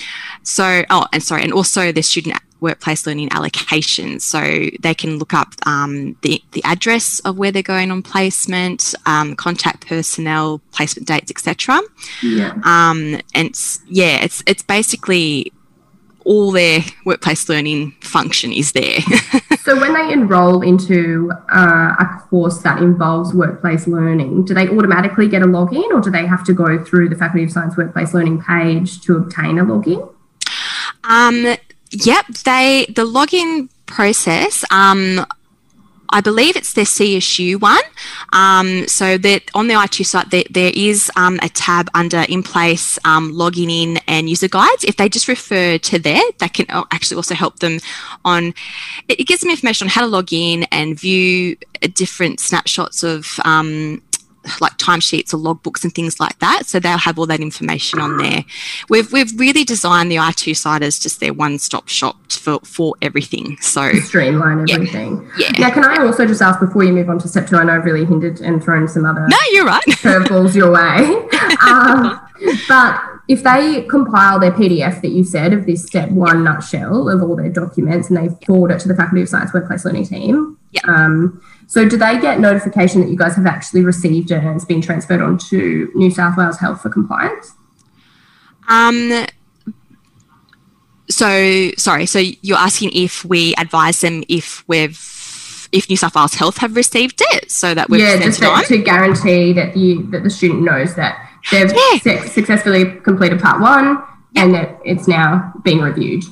so, 0.44 0.84
oh, 0.90 1.06
and 1.12 1.22
sorry, 1.22 1.42
and 1.42 1.52
also 1.52 1.90
their 1.90 2.02
student 2.04 2.36
workplace 2.60 3.06
learning 3.06 3.28
allocations. 3.30 4.22
So 4.22 4.40
they 4.80 4.94
can 4.94 5.18
look 5.18 5.34
up 5.34 5.54
um, 5.66 6.16
the, 6.22 6.42
the 6.52 6.62
address 6.64 7.20
of 7.20 7.38
where 7.38 7.52
they're 7.52 7.62
going 7.62 7.90
on 7.90 8.02
placement, 8.02 8.94
um, 9.06 9.36
contact 9.36 9.86
personnel, 9.86 10.60
placement 10.72 11.08
dates, 11.08 11.30
etc. 11.30 11.80
Yeah. 12.22 12.52
Um, 12.64 13.20
and 13.34 13.48
it's, 13.48 13.80
yeah, 13.86 14.22
it's 14.22 14.42
it's 14.46 14.62
basically 14.62 15.52
all 16.28 16.52
their 16.52 16.80
workplace 17.06 17.48
learning 17.48 17.92
function 18.02 18.52
is 18.52 18.72
there. 18.72 19.00
so 19.60 19.80
when 19.80 19.94
they 19.94 20.12
enroll 20.12 20.60
into 20.60 21.32
uh, 21.50 21.94
a 21.98 22.22
course 22.28 22.58
that 22.58 22.82
involves 22.82 23.32
workplace 23.32 23.86
learning, 23.86 24.44
do 24.44 24.52
they 24.52 24.68
automatically 24.68 25.26
get 25.26 25.40
a 25.40 25.46
login 25.46 25.90
or 25.90 26.00
do 26.00 26.10
they 26.10 26.26
have 26.26 26.44
to 26.44 26.52
go 26.52 26.84
through 26.84 27.08
the 27.08 27.16
Faculty 27.16 27.44
of 27.44 27.50
Science 27.50 27.78
Workplace 27.78 28.12
Learning 28.12 28.42
page 28.42 29.00
to 29.02 29.16
obtain 29.16 29.58
a 29.58 29.64
login? 29.64 30.14
Um, 31.04 31.56
Yep, 31.90 32.26
they 32.44 32.86
the 32.88 33.04
login 33.06 33.68
process. 33.86 34.64
Um, 34.70 35.24
I 36.10 36.20
believe 36.20 36.56
it's 36.56 36.72
their 36.72 36.86
CSU 36.86 37.60
one. 37.60 37.82
Um, 38.32 38.88
so 38.88 39.18
that 39.18 39.42
on 39.54 39.68
the 39.68 39.74
I2 39.74 40.06
site, 40.06 40.30
there, 40.30 40.44
there 40.50 40.72
is 40.74 41.10
um, 41.16 41.38
a 41.42 41.48
tab 41.50 41.90
under 41.94 42.22
InPlace 42.22 42.98
um, 43.04 43.32
logging 43.32 43.70
in 43.70 43.98
and 44.08 44.28
user 44.28 44.48
guides. 44.48 44.84
If 44.84 44.96
they 44.96 45.08
just 45.08 45.28
refer 45.28 45.76
to 45.76 45.98
there, 45.98 46.22
that 46.38 46.54
can 46.54 46.66
actually 46.70 47.16
also 47.16 47.34
help 47.34 47.58
them 47.58 47.78
on. 48.24 48.54
It, 49.08 49.20
it 49.20 49.26
gives 49.26 49.42
them 49.42 49.50
information 49.50 49.86
on 49.86 49.90
how 49.90 50.00
to 50.00 50.06
log 50.06 50.32
in 50.32 50.64
and 50.72 50.98
view 50.98 51.56
different 51.92 52.40
snapshots 52.40 53.02
of 53.02 53.38
um, 53.44 54.02
like 54.60 54.76
timesheets 54.78 55.32
or 55.32 55.38
logbooks 55.38 55.84
and 55.84 55.94
things 55.94 56.20
like 56.20 56.38
that. 56.38 56.66
So 56.66 56.80
they'll 56.80 56.98
have 56.98 57.18
all 57.18 57.26
that 57.26 57.40
information 57.40 58.00
on 58.00 58.16
there. 58.16 58.44
We've 58.88 59.12
we've 59.12 59.38
really 59.38 59.64
designed 59.64 60.10
the 60.10 60.16
I2 60.16 60.56
site 60.56 60.82
as 60.82 60.98
just 60.98 61.20
their 61.20 61.32
one-stop 61.32 61.88
shop 61.88 62.16
for, 62.32 62.58
for 62.60 62.94
everything. 63.02 63.56
So 63.60 63.92
streamline 63.94 64.70
everything. 64.70 65.30
Yeah. 65.38 65.52
Now, 65.58 65.70
can 65.70 65.84
I 65.84 66.04
also 66.04 66.26
just 66.26 66.42
ask 66.42 66.60
before 66.60 66.84
you 66.84 66.92
move 66.92 67.08
on 67.08 67.18
to 67.20 67.28
step 67.28 67.48
two? 67.48 67.56
I 67.56 67.64
know 67.64 67.74
I've 67.74 67.84
really 67.84 68.04
hindered 68.04 68.40
and 68.40 68.62
thrown 68.62 68.88
some 68.88 69.04
other 69.04 69.26
no, 69.28 69.36
you're 69.52 69.66
right 69.66 69.82
curveballs 69.88 70.54
your 70.54 70.72
way. 70.72 71.28
um, 71.68 72.20
but 72.68 73.00
if 73.28 73.42
they 73.42 73.82
compile 73.82 74.38
their 74.38 74.52
PDF 74.52 75.02
that 75.02 75.10
you 75.10 75.24
said 75.24 75.52
of 75.52 75.66
this 75.66 75.84
step 75.84 76.10
one 76.10 76.44
nutshell 76.44 77.08
of 77.08 77.22
all 77.22 77.36
their 77.36 77.50
documents 77.50 78.08
and 78.08 78.16
they 78.16 78.46
forward 78.46 78.70
it 78.70 78.80
to 78.80 78.88
the 78.88 78.94
Faculty 78.94 79.22
of 79.22 79.28
Science 79.28 79.52
Workplace 79.52 79.84
Learning 79.84 80.06
team, 80.06 80.57
yeah. 80.72 80.80
Um, 80.86 81.42
so, 81.66 81.86
do 81.88 81.96
they 81.96 82.18
get 82.18 82.40
notification 82.40 83.02
that 83.02 83.10
you 83.10 83.16
guys 83.16 83.36
have 83.36 83.46
actually 83.46 83.82
received 83.82 84.30
it 84.30 84.42
and 84.42 84.56
it's 84.56 84.64
been 84.64 84.80
transferred 84.80 85.20
on 85.20 85.38
to 85.50 85.90
New 85.94 86.10
South 86.10 86.36
Wales 86.36 86.58
Health 86.58 86.80
for 86.80 86.88
compliance? 86.88 87.54
Um, 88.68 89.26
so, 91.10 91.70
sorry. 91.76 92.06
So, 92.06 92.18
you're 92.18 92.58
asking 92.58 92.92
if 92.94 93.24
we 93.24 93.54
advise 93.56 94.00
them 94.00 94.24
if 94.28 94.66
we've 94.66 94.98
if 95.70 95.90
New 95.90 95.96
South 95.96 96.14
Wales 96.14 96.34
Health 96.34 96.58
have 96.58 96.74
received 96.74 97.20
it, 97.32 97.50
so 97.50 97.74
that 97.74 97.90
we've 97.90 98.00
yeah, 98.00 98.18
just 98.18 98.40
that, 98.40 98.64
to 98.66 98.78
guarantee 98.78 99.52
that 99.52 99.76
you 99.76 100.10
that 100.10 100.22
the 100.22 100.30
student 100.30 100.62
knows 100.62 100.94
that 100.94 101.30
they've 101.50 101.70
yeah. 102.04 102.24
successfully 102.24 102.96
completed 103.02 103.40
part 103.40 103.60
one 103.60 104.02
and 104.36 104.54
that 104.54 104.78
it's 104.84 105.06
now 105.06 105.52
being 105.64 105.80
reviewed. 105.80 106.24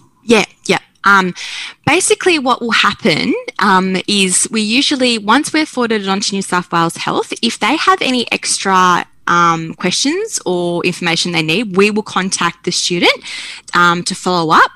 Um, 1.07 1.35
basically, 1.87 2.39
what 2.39 2.61
will 2.61 2.73
happen 2.73 3.33
um, 3.61 3.97
is 4.07 4.47
we 4.51 4.61
usually, 4.61 5.17
once 5.19 5.53
we're 5.53 5.65
forwarded 5.65 6.07
on 6.09 6.21
to 6.21 6.35
New 6.35 6.43
South 6.43 6.71
Wales 6.71 6.97
Health, 6.97 7.33
if 7.43 7.59
they 7.59 7.77
have 7.77 8.03
any 8.03 8.31
extra 8.33 9.07
um, 9.29 9.75
questions 9.75 10.39
or 10.45 10.85
information 10.85 11.33
they 11.33 11.43
need, 11.43 11.77
we 11.77 11.91
will 11.91 12.03
contact 12.03 12.65
the 12.65 12.73
student 12.73 13.17
um, 13.75 14.03
to 14.05 14.15
follow 14.15 14.53
up. 14.55 14.73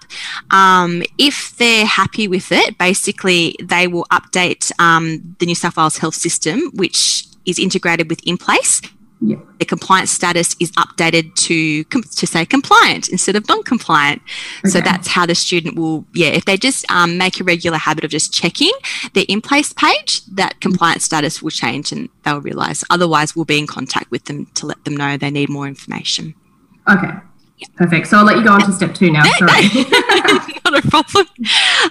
Um, 0.51 1.03
if 1.19 1.57
they're 1.57 1.87
happy 1.87 2.29
with 2.29 2.51
it, 2.53 2.79
basically 2.79 3.57
they 3.63 3.87
will 3.87 4.07
update 4.11 4.73
um, 4.79 5.37
the 5.39 5.47
New 5.47 5.55
South 5.55 5.77
Wales 5.77 5.99
Health 5.99 6.15
System, 6.15 6.71
which 6.75 7.27
is 7.45 7.59
integrated 7.59 8.09
with 8.09 8.21
InPlace 8.23 8.89
yeah. 9.21 9.37
The 9.59 9.67
compliance 9.67 10.11
status 10.11 10.57
is 10.61 10.73
updated 10.73 11.35
to 11.47 11.85
to 11.85 12.27
say 12.27 12.47
compliant 12.47 13.11
instead 13.11 13.37
of 13.37 13.47
non-compliant. 13.49 14.23
Okay. 14.61 14.71
So 14.71 14.81
that's 14.81 15.09
how 15.09 15.27
the 15.27 15.35
student 15.35 15.77
will, 15.77 16.07
yeah, 16.15 16.29
if 16.29 16.47
they 16.47 16.57
just 16.57 16.91
um, 16.91 17.19
make 17.19 17.39
a 17.39 17.45
regular 17.45 17.77
habit 17.77 18.05
of 18.05 18.11
just 18.11 18.33
checking 18.33 18.73
their 19.13 19.25
InPlace 19.25 19.77
page, 19.77 20.25
that 20.27 20.59
compliance 20.61 21.05
status 21.05 21.43
will 21.43 21.51
change 21.51 21.93
and 21.93 22.09
they'll 22.25 22.41
realise. 22.41 22.83
Otherwise, 22.89 23.37
we'll 23.37 23.45
be 23.45 23.59
in 23.59 23.67
contact 23.67 24.11
with 24.11 24.25
them 24.25 24.47
to 24.55 24.67
let 24.67 24.83
them 24.85 24.97
know 24.97 25.19
they 25.19 25.31
need 25.31 25.51
more 25.51 25.67
information. 25.67 26.35
Okay. 26.89 27.11
Perfect. 27.77 28.07
So 28.07 28.17
I'll 28.17 28.25
let 28.25 28.39
you 28.39 28.45
go 28.45 28.53
on 28.53 28.61
to 28.61 28.73
step 28.73 28.95
two 28.95 29.11
now. 29.11 29.25
Sorry. 29.39 29.69
Not 30.71 30.85
a 30.85 30.89
problem. 30.89 31.27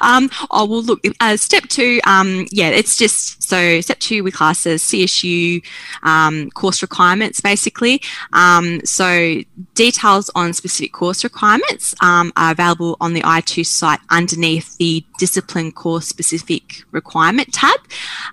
Um, 0.01 0.29
oh, 0.51 0.65
well, 0.65 0.81
look, 0.81 1.01
uh, 1.19 1.35
step 1.37 1.63
two, 1.63 1.99
um, 2.05 2.45
yeah, 2.51 2.69
it's 2.69 2.95
just 2.95 3.43
so 3.43 3.81
step 3.81 3.99
two 3.99 4.23
with 4.23 4.35
classes, 4.35 4.83
CSU 4.83 5.63
um, 6.03 6.49
course 6.51 6.81
requirements 6.81 7.41
basically. 7.41 8.01
Um, 8.31 8.81
so 8.85 9.41
details 9.73 10.29
on 10.35 10.53
specific 10.53 10.93
course 10.93 11.23
requirements 11.23 11.95
um, 12.01 12.31
are 12.37 12.51
available 12.51 12.95
on 13.01 13.13
the 13.13 13.21
I2 13.21 13.65
site 13.65 13.99
underneath 14.09 14.77
the 14.77 15.03
discipline 15.17 15.71
course 15.71 16.07
specific 16.07 16.83
requirement 16.91 17.51
tab. 17.53 17.79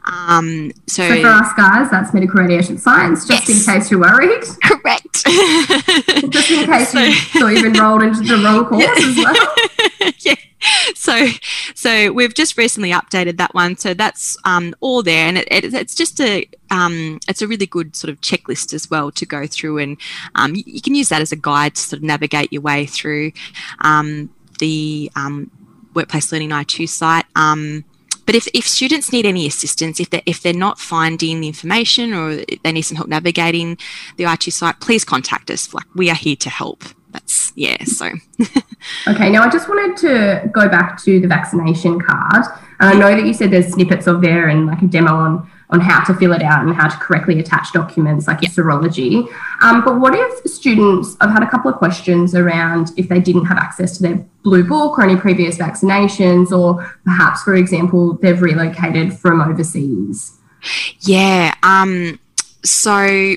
Um, 0.05 0.71
so, 0.87 1.09
so, 1.09 1.21
for 1.21 1.29
us 1.29 1.53
guys, 1.57 1.91
that's 1.91 2.15
medical 2.15 2.41
radiation 2.41 2.79
science, 2.79 3.27
just 3.27 3.49
yes. 3.49 3.67
in 3.67 3.75
case 3.75 3.91
you're 3.91 4.01
worried. 4.01 4.43
Correct. 4.63 5.25
just 6.31 6.51
in 6.51 6.67
case 6.67 6.93
so, 6.93 7.01
you 7.01 7.15
thought 7.15 7.49
you've 7.49 7.75
enrolled 7.75 8.03
into 8.03 8.23
the 8.23 8.37
wrong 8.43 8.65
course 8.69 8.85
yeah. 8.85 8.95
as 8.99 9.17
well. 9.17 10.13
yeah. 10.21 10.35
So, 10.95 11.29
so 11.75 12.13
we've 12.13 12.35
just 12.35 12.57
recently 12.57 12.91
updated 12.91 13.37
that 13.37 13.55
one. 13.55 13.77
So 13.77 13.95
that's 13.95 14.37
um, 14.45 14.75
all 14.81 15.03
there, 15.03 15.29
and 15.29 15.39
it, 15.39 15.47
it, 15.51 15.75
it's 15.75 15.95
just 15.95 16.21
a 16.21 16.49
um, 16.71 17.21
it's 17.29 17.43
a 17.43 17.47
really 17.47 17.67
good 17.67 17.95
sort 17.95 18.11
of 18.11 18.21
checklist 18.21 18.73
as 18.73 18.91
well 18.91 19.11
to 19.13 19.27
go 19.27 19.47
through, 19.47 19.79
and 19.79 19.99
um, 20.35 20.57
you, 20.57 20.63
you, 20.67 20.81
can 20.81 20.95
use 20.95 21.11
that 21.11 21.21
as 21.21 21.31
a 21.31 21.37
guide 21.37 21.75
to 21.77 21.83
sort 21.83 21.99
of 21.99 22.03
navigate 22.05 22.53
your 22.53 22.63
way 22.63 22.87
through 22.87 23.33
um, 23.81 24.31
the 24.59 25.11
um, 25.15 25.51
workplace 25.95 26.33
learning 26.33 26.51
i2 26.51 26.89
site. 26.89 27.27
Um, 27.37 27.85
but 28.27 28.35
if, 28.35 28.49
if 28.55 28.67
students 28.67 29.13
need 29.13 29.25
any 29.25 29.47
assistance, 29.47 30.01
if 30.01 30.11
they're, 30.11 30.23
if 30.27 30.43
they're 30.43 30.53
not 30.53 30.81
finding 30.81 31.41
the 31.41 31.47
information 31.47 32.13
or 32.13 32.45
they 32.65 32.73
need 32.73 32.83
some 32.83 32.97
help 32.97 33.09
navigating 33.09 33.79
the 34.17 34.25
i2 34.25 34.53
site, 34.53 34.81
please 34.81 35.05
contact 35.05 35.51
us. 35.51 35.73
Like 35.73 35.87
we 35.95 36.11
are 36.11 36.17
here 36.17 36.37
to 36.37 36.51
help 36.51 36.83
that's 37.17 37.53
yeah 37.57 37.83
so. 37.85 38.11
Okay 39.09 39.31
now 39.31 39.43
i 39.43 39.49
just 39.49 39.69
wanted 39.69 39.97
to 39.97 40.49
go 40.53 40.69
back 40.69 41.03
to 41.05 41.19
the 41.21 41.27
vaccination 41.27 42.01
card. 42.01 42.45
And 42.79 42.91
i 42.91 42.93
know 42.93 43.17
that 43.17 43.27
you 43.27 43.33
said 43.33 43.51
there's 43.51 43.73
snippets 43.73 44.07
of 44.07 44.21
there 44.21 44.49
and 44.49 44.67
like 44.67 44.83
a 44.83 44.87
demo 44.87 45.15
on 45.15 45.51
on 45.71 45.81
how 45.81 46.05
to 46.05 46.15
fill 46.15 46.33
it 46.33 46.43
out 46.43 46.65
and 46.65 46.77
how 46.77 46.89
to 46.89 46.97
correctly 46.99 47.41
attach 47.41 47.73
documents 47.73 48.29
like 48.29 48.41
yep. 48.41 48.53
serology. 48.53 49.27
Um, 49.63 49.85
but 49.85 49.99
what 49.99 50.15
if 50.15 50.49
students 50.49 51.17
i've 51.21 51.31
had 51.31 51.43
a 51.43 51.51
couple 51.51 51.71
of 51.71 51.77
questions 51.77 52.35
around 52.35 52.93
if 52.97 53.09
they 53.09 53.21
didn't 53.21 53.47
have 53.47 53.59
access 53.59 53.97
to 53.97 54.03
their 54.03 54.17
blue 54.45 54.63
book 54.63 54.99
or 54.99 55.03
any 55.03 55.17
previous 55.17 55.57
vaccinations 55.57 56.53
or 56.53 56.97
perhaps 57.05 57.43
for 57.43 57.55
example 57.55 58.15
they've 58.19 58.41
relocated 58.41 59.19
from 59.19 59.41
overseas? 59.41 60.39
Yeah 61.01 61.55
um, 61.63 62.21
so 62.63 63.37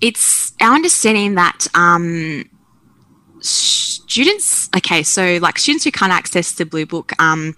it's 0.00 0.52
our 0.60 0.74
understanding 0.74 1.34
that 1.36 1.66
um, 1.74 2.44
students 3.40 4.68
okay 4.76 5.02
so 5.02 5.38
like 5.40 5.58
students 5.58 5.84
who 5.84 5.90
can't 5.90 6.12
access 6.12 6.52
the 6.52 6.64
blue 6.64 6.86
book 6.86 7.12
um, 7.20 7.54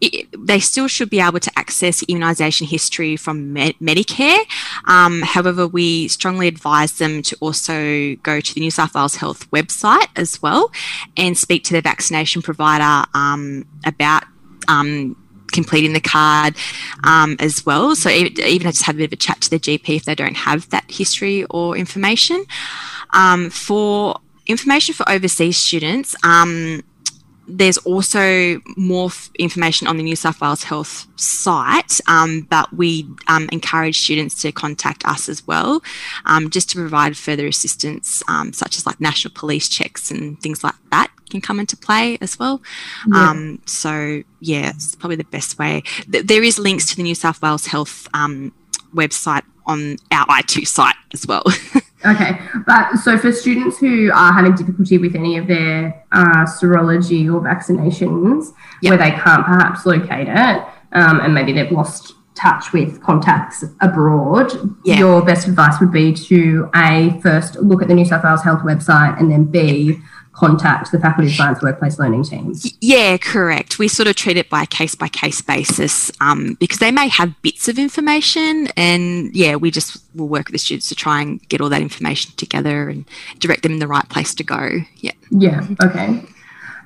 it, 0.00 0.28
they 0.36 0.58
still 0.58 0.88
should 0.88 1.10
be 1.10 1.20
able 1.20 1.40
to 1.40 1.50
access 1.56 2.02
immunisation 2.04 2.66
history 2.66 3.16
from 3.16 3.52
Med- 3.52 3.78
medicare 3.80 4.38
um, 4.86 5.22
however 5.22 5.66
we 5.66 6.08
strongly 6.08 6.48
advise 6.48 6.92
them 6.98 7.22
to 7.22 7.36
also 7.40 8.14
go 8.16 8.40
to 8.40 8.54
the 8.54 8.60
new 8.60 8.70
south 8.70 8.94
wales 8.94 9.16
health 9.16 9.50
website 9.50 10.08
as 10.16 10.42
well 10.42 10.70
and 11.16 11.36
speak 11.38 11.64
to 11.64 11.72
their 11.72 11.82
vaccination 11.82 12.42
provider 12.42 13.06
um, 13.14 13.66
about 13.84 14.24
um, 14.68 15.16
completing 15.52 15.92
the 15.92 16.00
card 16.00 16.56
um, 17.04 17.36
as 17.38 17.64
well. 17.64 17.94
So 17.94 18.08
even 18.08 18.66
I 18.66 18.70
just 18.70 18.82
have 18.82 18.96
a 18.96 18.98
bit 18.98 19.04
of 19.04 19.12
a 19.12 19.16
chat 19.16 19.40
to 19.42 19.50
the 19.50 19.60
GP 19.60 19.96
if 19.96 20.04
they 20.04 20.14
don't 20.14 20.36
have 20.36 20.68
that 20.70 20.90
history 20.90 21.44
or 21.44 21.76
information. 21.76 22.44
Um, 23.14 23.50
for 23.50 24.21
information 24.46 24.94
for 24.94 25.08
overseas 25.08 25.56
students, 25.56 26.14
um, 26.24 26.82
there's 27.48 27.76
also 27.78 28.60
more 28.76 29.06
f- 29.06 29.30
information 29.38 29.86
on 29.86 29.96
the 29.96 30.02
New 30.02 30.16
South 30.16 30.40
Wales 30.40 30.62
Health 30.62 31.06
site, 31.16 32.00
um, 32.06 32.46
but 32.48 32.72
we 32.72 33.06
um, 33.26 33.48
encourage 33.52 34.00
students 34.00 34.40
to 34.42 34.52
contact 34.52 35.04
us 35.04 35.28
as 35.28 35.46
well, 35.46 35.82
um, 36.24 36.50
just 36.50 36.70
to 36.70 36.76
provide 36.76 37.16
further 37.16 37.46
assistance, 37.46 38.22
um, 38.28 38.52
such 38.52 38.76
as 38.76 38.86
like 38.86 39.00
national 39.00 39.34
police 39.34 39.68
checks 39.68 40.10
and 40.10 40.40
things 40.40 40.62
like 40.62 40.74
that 40.90 41.10
can 41.30 41.40
come 41.40 41.58
into 41.58 41.76
play 41.76 42.18
as 42.20 42.38
well. 42.38 42.62
Yeah. 43.08 43.30
Um, 43.30 43.62
so 43.66 44.22
yeah, 44.40 44.70
it's 44.70 44.94
probably 44.94 45.16
the 45.16 45.24
best 45.24 45.58
way. 45.58 45.82
Th- 46.10 46.24
there 46.24 46.42
is 46.42 46.58
links 46.58 46.86
to 46.90 46.96
the 46.96 47.02
New 47.02 47.14
South 47.14 47.42
Wales 47.42 47.66
Health 47.66 48.06
um, 48.14 48.52
website 48.94 49.42
on 49.66 49.96
our 50.12 50.26
I2 50.42 50.66
site 50.66 50.94
as 51.12 51.26
well. 51.26 51.44
Okay, 52.04 52.38
but 52.66 52.96
so 52.96 53.16
for 53.16 53.30
students 53.32 53.78
who 53.78 54.10
are 54.12 54.32
having 54.32 54.54
difficulty 54.54 54.98
with 54.98 55.14
any 55.14 55.38
of 55.38 55.46
their 55.46 56.04
uh, 56.10 56.44
serology 56.44 57.32
or 57.32 57.40
vaccinations, 57.40 58.52
yep. 58.80 58.90
where 58.90 58.98
they 58.98 59.16
can't 59.16 59.44
perhaps 59.44 59.86
locate 59.86 60.28
it, 60.28 60.64
um, 60.92 61.20
and 61.20 61.34
maybe 61.34 61.52
they've 61.52 61.70
lost 61.70 62.14
touch 62.34 62.72
with 62.72 63.00
contacts 63.02 63.64
abroad, 63.80 64.52
yeah. 64.84 64.98
your 64.98 65.22
best 65.22 65.46
advice 65.46 65.78
would 65.80 65.92
be 65.92 66.12
to 66.12 66.68
a 66.74 67.18
first 67.22 67.56
look 67.56 67.82
at 67.82 67.88
the 67.88 67.94
New 67.94 68.04
South 68.04 68.24
Wales 68.24 68.42
Health 68.42 68.62
website, 68.62 69.18
and 69.20 69.30
then 69.30 69.44
b 69.44 70.00
contact 70.32 70.90
the 70.90 70.98
Faculty 70.98 71.30
of 71.30 71.36
Science 71.36 71.62
Workplace 71.62 71.98
Learning 71.98 72.24
teams? 72.24 72.72
Yeah, 72.80 73.16
correct. 73.18 73.78
We 73.78 73.88
sort 73.88 74.08
of 74.08 74.16
treat 74.16 74.36
it 74.36 74.48
by 74.48 74.62
a 74.62 74.66
case 74.66 74.94
by 74.94 75.08
case 75.08 75.40
basis 75.40 76.10
um, 76.20 76.54
because 76.58 76.78
they 76.78 76.90
may 76.90 77.08
have 77.08 77.40
bits 77.42 77.68
of 77.68 77.78
information, 77.78 78.68
and 78.76 79.34
yeah, 79.34 79.56
we 79.56 79.70
just 79.70 80.02
will 80.14 80.28
work 80.28 80.46
with 80.46 80.52
the 80.52 80.58
students 80.58 80.88
to 80.88 80.94
try 80.94 81.20
and 81.20 81.46
get 81.48 81.60
all 81.60 81.68
that 81.68 81.82
information 81.82 82.32
together 82.36 82.88
and 82.88 83.04
direct 83.38 83.62
them 83.62 83.72
in 83.72 83.78
the 83.78 83.88
right 83.88 84.08
place 84.08 84.34
to 84.34 84.44
go. 84.44 84.80
Yeah. 84.96 85.12
Yeah. 85.30 85.66
Okay. 85.82 86.24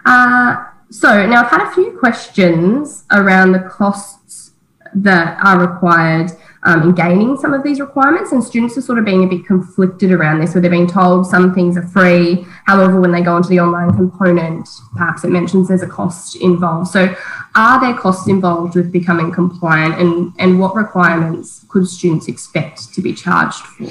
Uh, 0.04 0.64
so 0.90 1.26
now 1.26 1.44
I've 1.44 1.50
had 1.50 1.68
a 1.68 1.70
few 1.72 1.96
questions 1.98 3.04
around 3.10 3.52
the 3.52 3.60
costs 3.60 4.52
that 4.94 5.38
are 5.44 5.60
required 5.60 6.30
um, 6.66 6.82
in 6.82 6.94
gaining 6.94 7.36
some 7.38 7.54
of 7.54 7.62
these 7.62 7.80
requirements. 7.80 8.32
And 8.32 8.44
students 8.44 8.76
are 8.76 8.82
sort 8.82 8.98
of 8.98 9.04
being 9.04 9.24
a 9.24 9.26
bit 9.26 9.46
conflicted 9.46 10.10
around 10.12 10.40
this, 10.40 10.54
where 10.54 10.60
they're 10.60 10.70
being 10.70 10.86
told 10.86 11.26
some 11.26 11.54
things 11.54 11.76
are 11.76 11.86
free. 11.86 12.44
However, 12.66 13.00
when 13.00 13.12
they 13.12 13.22
go 13.22 13.34
onto 13.34 13.48
the 13.48 13.60
online 13.60 13.96
component, 13.96 14.68
perhaps 14.92 15.24
it 15.24 15.28
mentions 15.28 15.68
there's 15.68 15.82
a 15.82 15.86
cost 15.86 16.36
involved. 16.36 16.88
So, 16.88 17.14
are 17.54 17.80
there 17.80 17.94
costs 17.94 18.28
involved 18.28 18.74
with 18.74 18.92
becoming 18.92 19.32
compliant, 19.32 19.98
and, 19.98 20.34
and 20.38 20.60
what 20.60 20.74
requirements 20.74 21.64
could 21.68 21.88
students 21.88 22.28
expect 22.28 22.92
to 22.92 23.00
be 23.00 23.14
charged 23.14 23.60
for? 23.60 23.88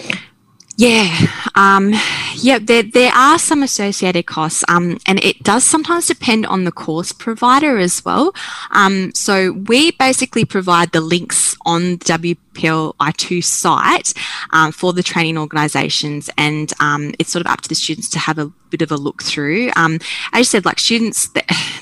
Yeah, 0.77 1.27
um, 1.55 1.93
yeah, 2.35 2.59
there, 2.61 2.83
there 2.83 3.13
are 3.13 3.39
some 3.39 3.63
associated 3.63 4.25
costs, 4.25 4.65
um, 4.67 4.97
and 5.07 5.23
it 5.23 5.41
does 5.41 5.63
sometimes 5.63 6.07
depend 6.07 6.45
on 6.45 6.65
the 6.65 6.71
course 6.71 7.13
provider 7.13 7.77
as 7.77 8.03
well. 8.03 8.33
Um, 8.71 9.13
so 9.13 9.53
we 9.53 9.91
basically 9.91 10.43
provide 10.43 10.91
the 10.91 10.99
links 10.99 11.55
on 11.65 11.97
the 11.97 12.37
WPLI2 12.55 13.41
site 13.41 14.13
um, 14.51 14.73
for 14.73 14.91
the 14.91 15.01
training 15.01 15.37
organisations, 15.37 16.29
and 16.37 16.73
um, 16.81 17.13
it's 17.19 17.31
sort 17.31 17.45
of 17.45 17.49
up 17.49 17.61
to 17.61 17.69
the 17.69 17.75
students 17.75 18.09
to 18.09 18.19
have 18.19 18.37
a 18.37 18.51
bit 18.69 18.81
of 18.81 18.91
a 18.91 18.97
look 18.97 19.23
through. 19.23 19.71
Um, 19.77 19.99
as 20.33 20.39
you 20.39 20.43
said, 20.43 20.65
like 20.65 20.79
students, 20.79 21.29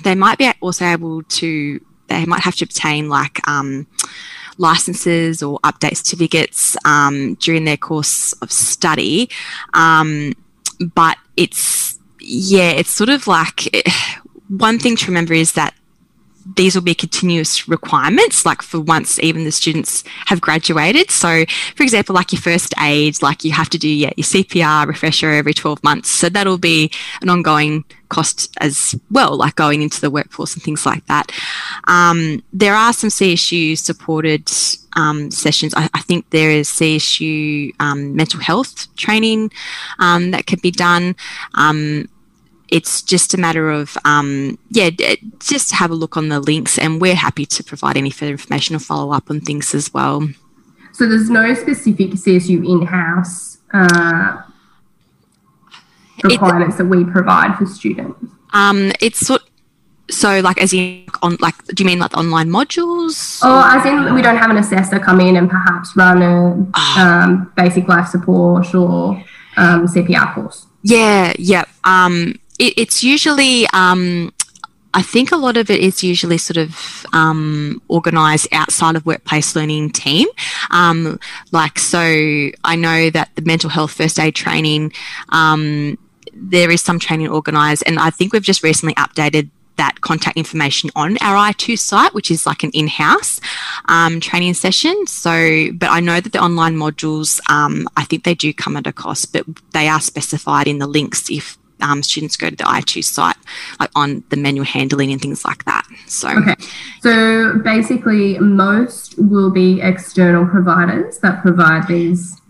they 0.04 0.14
might 0.14 0.38
be 0.38 0.52
also 0.62 0.86
able 0.86 1.24
to, 1.24 1.84
they 2.10 2.26
might 2.26 2.42
have 2.42 2.56
to 2.58 2.66
obtain 2.66 3.10
like 3.10 3.40
licenses 4.58 5.42
or 5.44 5.60
update 5.60 5.98
certificates 5.98 6.76
um, 6.86 7.36
during 7.36 7.66
their 7.66 7.78
course 7.78 8.34
of 8.34 8.52
study. 8.52 9.30
Um, 9.74 10.34
but 10.94 11.18
it's, 11.38 11.98
yeah, 12.20 12.72
it's 12.72 12.92
sort 12.92 13.10
of 13.10 13.28
like 13.28 13.86
one 14.50 14.80
thing 14.80 14.96
to 14.98 15.08
remember 15.08 15.34
is 15.34 15.54
that 15.54 15.74
these 16.56 16.76
will 16.76 16.84
be 16.84 16.96
continuous 16.96 17.68
requirements, 17.68 18.46
like 18.46 18.62
for 18.62 18.80
once 18.80 19.20
even 19.20 19.44
the 19.44 19.52
students 19.52 20.04
have 20.26 20.42
graduated. 20.42 21.12
So, 21.12 21.46
for 21.76 21.84
example, 21.84 22.16
like 22.16 22.32
your 22.32 22.42
first 22.42 22.74
aid, 22.80 23.22
like 23.22 23.44
you 23.44 23.52
have 23.52 23.70
to 23.70 23.78
do 23.78 23.90
yeah, 23.90 24.12
your 24.18 24.26
CPR 24.26 24.88
refresher 24.88 25.32
every 25.32 25.54
12 25.54 25.84
months. 25.84 26.10
So 26.10 26.30
that'll 26.30 26.58
be 26.58 26.92
an 27.22 27.30
ongoing 27.30 27.86
cost 28.10 28.56
as 28.62 28.96
well, 29.10 29.36
like 29.38 29.56
going 29.56 29.82
into 29.82 30.00
the 30.00 30.12
workforce 30.12 30.54
and 30.54 30.62
things 30.62 30.86
like 30.86 31.06
that. 31.08 31.32
Um, 31.86 32.44
there 32.54 32.76
are 32.76 32.94
some 32.94 33.10
CSU 33.10 33.78
supported 33.78 34.52
um, 34.96 35.32
sessions. 35.32 35.74
I, 35.76 35.90
I, 35.94 36.02
think 36.02 36.30
there 36.30 36.52
is 36.52 36.70
CSU 36.70 37.74
um, 37.80 38.16
mental 38.16 38.40
health 38.40 38.94
training 38.96 39.52
um, 39.98 40.32
that 40.32 40.46
could 40.46 40.62
be 40.62 40.70
done. 40.70 41.16
It's 42.74 43.04
just 43.04 43.36
a 43.36 43.38
matter 43.38 43.70
of 43.70 43.96
um, 44.04 44.58
yeah 44.70 44.90
just 45.40 45.72
have 45.74 45.92
a 45.92 45.96
look 45.96 46.18
on 46.18 46.30
the 46.30 46.40
links 46.40 46.80
and 46.80 47.00
we're 47.00 47.22
happy 47.28 47.46
to 47.46 47.64
provide 47.64 47.98
any 47.98 48.10
further 48.10 48.32
information 48.32 48.76
or 48.76 48.80
follow 48.80 49.14
up 49.14 49.30
on 49.30 49.42
things 49.42 49.76
as 49.76 49.94
well. 49.94 50.28
So 50.92 51.08
there's 51.08 51.30
no 51.30 51.54
specific 51.54 52.12
csu 52.12 52.68
in-house 52.68 53.58
uh, 53.74 54.44
requirements 56.24 56.76
it, 56.76 56.78
that 56.80 56.86
we 56.86 57.04
provide 57.04 57.58
for 57.58 57.66
students? 57.66 58.26
Um, 58.54 58.92
it's 59.00 59.20
sort 59.20 59.42
so 60.10 60.42
like 60.42 60.62
as 60.62 60.74
in 60.74 61.06
on 61.22 61.38
like 61.40 61.56
do 61.68 61.82
you 61.82 61.88
mean 61.88 62.00
like 62.00 62.16
online 62.18 62.50
modules? 62.50 63.40
Oh 63.42 63.64
as 63.66 63.86
in 63.86 64.14
we 64.14 64.22
don't 64.22 64.38
have 64.38 64.52
an 64.52 64.58
assessor 64.58 65.00
come 65.00 65.20
in 65.20 65.36
and 65.38 65.50
perhaps 65.50 65.96
run 65.96 66.22
a 66.22 66.68
oh. 66.76 66.96
um, 67.00 67.52
basic 67.56 67.88
life 67.88 68.08
support 68.08 68.74
or 68.76 69.24
um, 69.58 69.88
cpr 69.88 70.34
course? 70.36 70.68
Yeah 70.84 71.34
yeah 71.40 71.66
um, 71.86 72.36
it, 72.60 72.74
it's 72.78 73.04
usually 73.04 73.68
um, 73.74 74.32
I 74.94 75.02
think 75.02 75.32
a 75.32 75.38
lot 75.38 75.58
of 75.58 75.70
it 75.70 75.80
is 75.80 76.04
usually 76.04 76.38
sort 76.38 76.58
of 76.58 77.06
um, 77.14 77.82
organised 77.90 78.48
outside 78.52 78.96
of 78.96 79.06
workplace 79.06 79.56
learning 79.56 79.92
team. 79.92 80.28
Um, 80.70 81.20
like, 81.52 81.80
so 81.80 82.00
I 82.00 82.76
know 82.76 83.10
that 83.10 83.30
the 83.36 83.42
mental 83.42 83.72
health 83.72 83.92
first 83.92 84.20
aid 84.20 84.36
training, 84.36 84.94
um, 85.30 85.98
there 86.32 86.70
is 86.70 86.82
some 86.82 87.00
training 87.00 87.30
organised, 87.30 87.84
and 87.88 87.98
I 88.00 88.12
think 88.12 88.34
we've 88.34 88.44
just 88.44 88.64
recently 88.64 88.94
updated 88.96 89.50
that 89.78 90.02
contact 90.02 90.38
information 90.38 90.92
on 90.96 91.18
our 91.22 91.36
I2 91.36 91.80
site, 91.80 92.14
which 92.14 92.30
is 92.30 92.46
like 92.46 92.62
an 92.62 92.70
in-house 92.76 93.42
um, 93.86 94.20
training 94.20 94.54
session. 94.54 95.08
So, 95.08 95.72
but 95.74 95.90
I 95.90 96.00
know 96.00 96.22
that 96.22 96.32
the 96.32 96.40
online 96.40 96.76
modules, 96.76 97.40
um, 97.50 97.90
I 97.98 98.04
think 98.04 98.24
they 98.24 98.36
do 98.36 98.54
come 98.54 98.78
at 98.78 98.86
a 98.86 98.94
cost, 98.94 99.34
but 99.34 99.46
they 99.72 99.88
are 99.88 100.00
specified 100.00 100.68
in 100.68 100.78
the 100.78 100.86
links 100.86 101.32
if 101.32 101.58
um, 101.84 102.02
students 102.02 102.36
go 102.36 102.50
to 102.50 102.56
the 102.56 102.64
I2 102.64 103.04
site, 103.04 103.36
like 103.80 103.92
on 103.96 104.24
the 104.30 104.38
manual 104.38 104.66
handling 104.66 105.12
and 105.12 105.22
things 105.22 105.46
like 105.46 105.66
that. 105.66 105.86
So, 106.08 106.30
okay. 106.30 106.56
So 107.02 107.60
basically, 107.60 108.40
most 108.40 109.16
will 109.18 109.52
be 109.52 109.82
external 109.82 110.46
providers 110.48 111.20
that 111.20 111.42
provide 111.42 111.88
these 111.88 112.42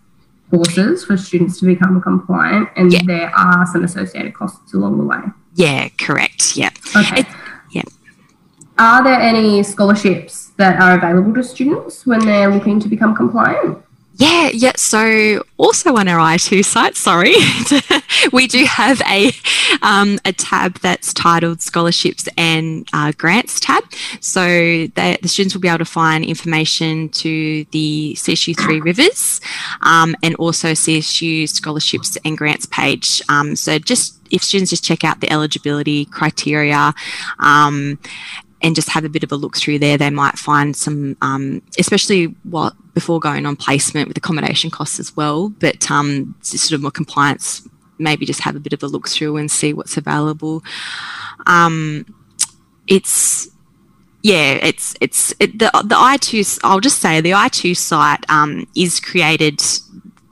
courses 0.50 1.04
for 1.04 1.18
students 1.18 1.60
to 1.60 1.66
become 1.66 2.02
compliant, 2.02 2.70
and 2.76 2.94
yeah. 2.94 3.02
there 3.06 3.32
are 3.36 3.66
some 3.66 3.84
associated 3.84 4.34
costs 4.36 4.74
along 4.74 5.00
the 5.00 5.04
way. 5.04 5.18
Yeah, 5.56 5.90
correct. 5.98 6.56
Yeah. 6.56 6.70
Okay. 6.96 7.22
It, 7.22 7.28
yeah. 7.72 7.82
Are 8.78 9.04
there 9.04 9.20
any 9.20 9.64
scholarships 9.64 10.52
that 10.58 10.80
are 10.80 10.98
available 10.98 11.34
to 11.36 11.44
students 11.44 12.06
when 12.06 12.20
they're 12.26 12.50
looking 12.50 12.80
to 12.80 12.88
become 12.88 13.16
compliant? 13.16 13.84
Yeah, 14.16 14.50
yeah. 14.54 14.74
So 14.76 15.44
also 15.58 15.96
on 15.96 16.08
our 16.08 16.20
I2 16.20 16.64
site, 16.64 16.96
sorry, 16.96 17.34
we 18.32 18.46
do 18.46 18.64
have 18.66 19.02
a 19.02 19.32
um, 19.82 20.20
a 20.24 20.32
tab 20.32 20.76
that's 20.80 21.14
titled 21.14 21.62
Scholarships 21.62 22.30
and 22.38 22.88
uh, 22.94 23.12
Grants 23.18 23.60
tab. 23.60 23.84
So 24.20 24.42
the 24.88 25.18
students 25.26 25.56
will 25.56 25.62
be 25.62 25.68
able 25.68 25.80
to 25.80 25.86
find 25.86 26.24
information 26.24 27.10
to 27.10 27.66
the 27.72 28.14
CSU 28.16 28.56
Three 28.60 28.82
Rivers 28.82 29.42
um, 29.82 30.16
and 30.22 30.36
also 30.36 30.74
CSU 30.74 31.50
Scholarships 31.50 32.16
and 32.24 32.38
Grants 32.38 32.68
page. 32.68 33.20
Um, 33.30 33.56
so 33.56 33.80
just 33.80 34.20
if 34.30 34.44
students 34.44 34.70
just 34.70 34.84
check 34.84 35.04
out 35.04 35.22
the 35.22 35.32
eligibility 35.32 36.06
criteria 36.06 36.94
um, 37.40 37.98
and 38.62 38.76
just 38.76 38.90
have 38.90 39.06
a 39.06 39.10
bit 39.10 39.24
of 39.24 39.32
a 39.32 39.36
look 39.36 39.58
through 39.58 39.80
there, 39.80 39.98
they 39.98 40.12
might 40.12 40.38
find 40.38 40.76
some, 40.76 41.18
um, 41.22 41.64
especially 41.80 42.26
what 42.44 42.74
before 42.94 43.20
going 43.20 43.46
on 43.46 43.56
placement 43.56 44.08
with 44.08 44.18
accommodation 44.18 44.70
costs 44.70 45.00
as 45.00 45.16
well. 45.16 45.50
But 45.50 45.90
um, 45.90 46.36
sort 46.42 46.74
of 46.74 46.82
more 46.82 46.92
compliance, 46.92 47.68
maybe 47.98 48.26
just 48.26 48.42
have 48.42 48.56
a 48.56 48.60
bit 48.60 48.74
of 48.74 48.84
a 48.84 48.88
look 48.88 49.08
through 49.08 49.38
and 49.38 49.50
see 49.50 49.74
what's 49.74 49.98
available. 49.98 50.64
Um, 51.48 52.06
it's 52.88 53.50
yeah, 54.22 54.54
it's 54.54 54.96
it's 55.02 55.34
it, 55.40 55.60
the 55.60 55.70
the 55.86 55.96
i 55.98 56.18
two. 56.18 56.44
I'll 56.64 56.80
just 56.80 57.00
say 57.00 57.20
the 57.20 57.34
i 57.34 57.50
two 57.50 57.76
site 57.76 58.24
um, 58.30 58.68
is 58.76 59.00
created 59.00 59.62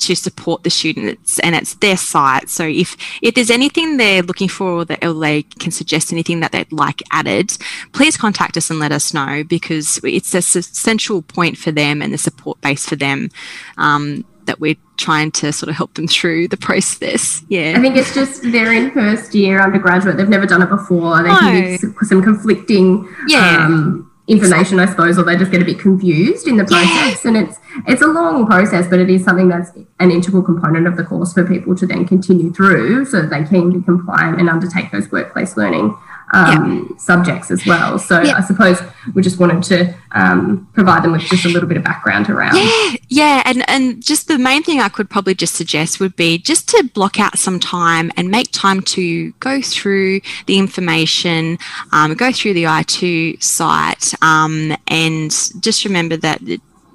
to 0.02 0.16
support 0.16 0.64
the 0.64 0.70
students 0.70 1.40
and 1.40 1.56
it's 1.56 1.76
their 1.76 1.98
site. 1.98 2.50
So 2.50 2.66
if, 2.66 2.98
if 3.22 3.36
there's 3.36 3.52
anything 3.52 3.98
they're 3.98 4.24
looking 4.24 4.50
for 4.50 4.72
or, 4.72 4.86
that, 4.86 5.00
they 5.02 5.44
can 5.44 5.72
suggest 5.72 6.12
anything 6.12 6.40
that 6.40 6.52
they'd 6.52 6.72
like 6.72 7.02
added, 7.12 7.58
please 7.94 8.18
contact 8.18 8.58
us 8.58 8.70
and 8.70 8.80
let 8.80 8.92
us 8.92 9.14
know 9.14 9.44
because 9.44 10.00
it's 10.04 10.34
a 10.34 10.42
central 10.42 11.22
point 11.22 11.58
for 11.58 11.72
them 11.72 12.02
and 12.02 12.14
the 12.14 12.18
support 12.18 12.60
base 12.62 12.86
for 12.86 12.96
them 12.96 13.30
um, 13.78 14.26
that 14.46 14.60
we're 14.60 14.76
trying 14.98 15.32
to 15.32 15.52
sort 15.52 15.70
of 15.70 15.76
help 15.76 15.94
them 15.94 16.08
through 16.08 16.48
the 16.48 16.58
process. 16.58 17.44
Yeah. 17.50 17.74
I 17.76 17.82
think 17.82 17.96
it's 17.96 18.14
just 18.14 18.42
they're 18.44 18.74
in 18.74 18.92
first 18.92 19.34
year 19.34 19.62
undergraduate. 19.62 20.18
They've 20.18 20.30
never 20.30 20.46
done 20.46 20.62
it 20.62 20.70
before. 20.70 21.22
They 21.24 21.30
no. 21.30 21.38
can 21.38 21.78
be 21.78 22.06
some 22.06 22.22
conflicting 22.22 23.08
yeah. 23.28 23.66
Um, 23.66 24.11
information, 24.32 24.80
I 24.80 24.86
suppose, 24.86 25.18
or 25.20 25.24
they 25.24 25.36
just 25.36 25.52
get 25.52 25.62
a 25.62 25.66
bit 25.66 25.80
confused 25.80 26.48
in 26.48 26.56
the 26.56 26.64
process. 26.64 27.26
And 27.26 27.36
it's 27.36 27.60
it's 27.88 28.02
a 28.02 28.08
long 28.08 28.46
process, 28.46 28.88
but 28.88 29.00
it 29.00 29.10
is 29.10 29.24
something 29.24 29.50
that's 29.50 29.72
an 30.00 30.12
integral 30.12 30.42
component 30.42 30.88
of 30.88 30.98
the 30.98 31.04
course 31.04 31.34
for 31.34 31.46
people 31.46 31.76
to 31.76 31.86
then 31.86 32.08
continue 32.08 32.52
through 32.52 33.06
so 33.06 33.22
that 33.22 33.30
they 33.30 33.44
can 33.44 33.72
be 33.72 33.82
compliant 33.84 34.40
and 34.40 34.50
undertake 34.50 34.92
those 34.92 35.12
workplace 35.12 35.58
learning 35.58 35.96
um, 36.34 36.88
yeah. 36.90 36.98
subjects 36.98 37.52
as 37.52 37.66
well. 37.66 38.00
So 38.00 38.22
yeah. 38.22 38.38
I 38.38 38.42
suppose 38.42 38.82
we 39.14 39.22
just 39.22 39.40
wanted 39.40 39.64
to 39.64 39.94
um, 40.12 40.68
provide 40.74 41.04
them 41.04 41.12
with 41.12 41.22
just 41.22 41.46
a 41.46 41.50
little 41.50 41.68
bit 41.68 41.78
of 41.78 41.84
background 41.84 42.30
around. 42.30 42.56
Yeah, 42.56 42.96
yeah, 43.10 43.44
and 43.46 43.70
and 43.70 44.04
just 44.04 44.28
the 44.28 44.38
main 44.38 44.64
thing 44.64 44.80
I 44.80 44.90
could 44.90 45.10
probably 45.10 45.36
just 45.36 45.56
suggest 45.56 46.00
would 46.00 46.16
be 46.16 46.38
just 46.38 46.70
to 46.70 46.90
block 46.94 47.20
out 47.20 47.38
some 47.38 47.60
time 47.60 48.12
and 48.18 48.30
make 48.30 48.52
time 48.52 48.82
to 48.82 49.32
go 49.34 49.62
through 49.62 50.22
the 50.46 50.58
information, 50.58 51.58
um, 51.92 52.14
go 52.14 52.32
through 52.32 52.54
the 52.54 52.64
I2 52.64 53.42
site, 53.42 54.14
um, 54.22 54.76
and 54.88 55.32
just 55.60 55.86
remember 55.86 56.18
that 56.18 56.42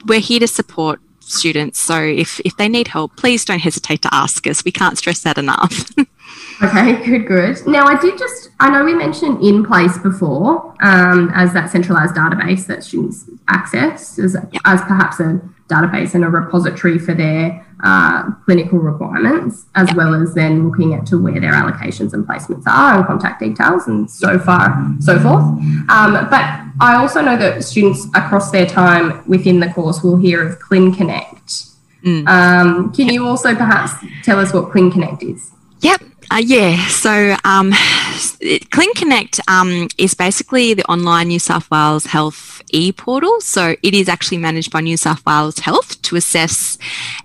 we're 0.07 0.21
here 0.21 0.41
to 0.41 0.49
support 0.49 1.01
students. 1.21 1.79
So 1.81 2.01
if, 2.01 2.41
if 2.45 2.57
they 2.57 2.69
need 2.69 2.89
help, 2.89 3.17
please 3.17 3.45
don't 3.45 3.59
hesitate 3.59 4.03
to 4.03 4.15
ask 4.15 4.47
us. 4.47 4.65
We 4.65 4.73
can't 4.73 4.97
stress 4.97 5.23
that 5.23 5.39
enough. 5.39 5.91
Okay, 6.63 7.05
good, 7.05 7.27
good. 7.27 7.67
Now, 7.67 7.87
I 7.87 8.01
did 8.01 8.19
just, 8.19 8.51
I 8.61 8.71
know 8.71 8.85
we 8.85 8.95
mentioned 8.95 9.39
InPlace 9.39 10.03
before 10.03 10.75
um, 10.81 11.31
as 11.35 11.53
that 11.53 11.71
centralized 11.71 12.15
database 12.15 12.67
that 12.67 12.83
students 12.83 13.29
access 13.49 14.19
as, 14.19 14.35
yep. 14.53 14.63
as 14.65 14.81
perhaps 14.83 15.21
a 15.21 15.41
database 15.69 16.15
and 16.15 16.25
a 16.25 16.29
repository 16.29 16.99
for 16.99 17.13
their 17.13 17.67
uh, 17.83 18.31
clinical 18.45 18.79
requirements, 18.79 19.67
as 19.75 19.89
yep. 19.89 19.97
well 19.97 20.15
as 20.15 20.35
then 20.35 20.69
looking 20.69 20.95
at 20.95 21.07
to 21.07 21.23
where 21.23 21.41
their 21.41 21.53
allocations 21.53 22.13
and 22.13 22.27
placements 22.27 22.67
are 22.67 22.99
and 22.99 23.07
contact 23.07 23.41
details 23.41 23.87
and 23.87 24.11
so 24.11 24.39
far, 24.39 24.95
so 25.01 25.19
forth. 25.19 25.43
Um, 25.91 26.13
but 26.31 26.63
I 26.81 26.97
also 26.97 27.21
know 27.21 27.37
that 27.37 27.65
students 27.65 28.07
across 28.15 28.51
their 28.51 28.67
time 28.67 29.27
within 29.29 29.61
the 29.61 29.69
course 29.69 30.03
will 30.03 30.17
hear 30.17 30.47
of 30.47 30.59
ClinConnect. 30.59 31.75
Mm. 32.03 32.29
Um, 32.29 32.93
can 32.93 33.09
you 33.09 33.27
also 33.27 33.55
perhaps 33.55 33.93
tell 34.23 34.39
us 34.39 34.53
what 34.55 34.71
ClinConnect 34.71 35.23
is? 35.23 35.51
Yep. 35.81 36.03
Uh, 36.29 36.43
yeah, 36.45 36.77
so 36.89 37.37
um, 37.45 37.71
ClinConnect 37.71 39.41
um, 39.49 39.89
is 39.97 40.15
basically 40.15 40.75
the 40.75 40.85
online 40.85 41.29
New 41.29 41.39
South 41.39 41.71
Wales 41.71 42.07
Health 42.07 42.63
e-portal. 42.73 43.41
So 43.41 43.77
it 43.83 43.95
is 43.95 44.09
actually 44.09 44.39
managed 44.39 44.73
by 44.73 44.81
New 44.81 44.97
South 44.97 45.25
Wales 45.25 45.61
Health 45.61 46.03
to 46.03 46.17
assess 46.17 46.79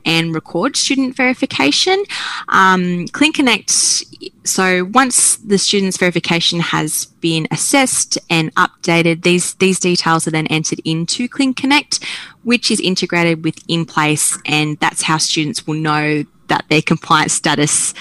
and 0.06 0.36
record 0.36 0.76
student 0.76 1.16
verification. 1.16 2.04
Um, 2.50 3.08
ClinConnect, 3.08 4.36
so 4.46 4.86
once 4.86 5.38
the 5.38 5.58
student's 5.58 5.98
verification 5.98 6.60
has 6.60 7.06
been 7.22 7.48
assessed 7.50 8.20
and 8.30 8.54
updated, 8.56 9.24
these, 9.24 9.56
these 9.56 9.80
details 9.80 10.28
are 10.28 10.32
then 10.32 10.48
entered 10.48 10.80
into 10.86 11.28
ClinConnect, 11.28 12.04
which 12.44 12.70
is 12.70 12.80
integrated 12.80 13.44
with 13.44 13.56
InPlace, 13.68 14.40
and 14.46 14.78
that's 14.80 15.02
how 15.02 15.18
students 15.18 15.66
will 15.66 15.76
know 15.76 16.24
that 16.52 16.66
their 16.70 16.82
compliance 16.82 17.32
status 17.32 17.94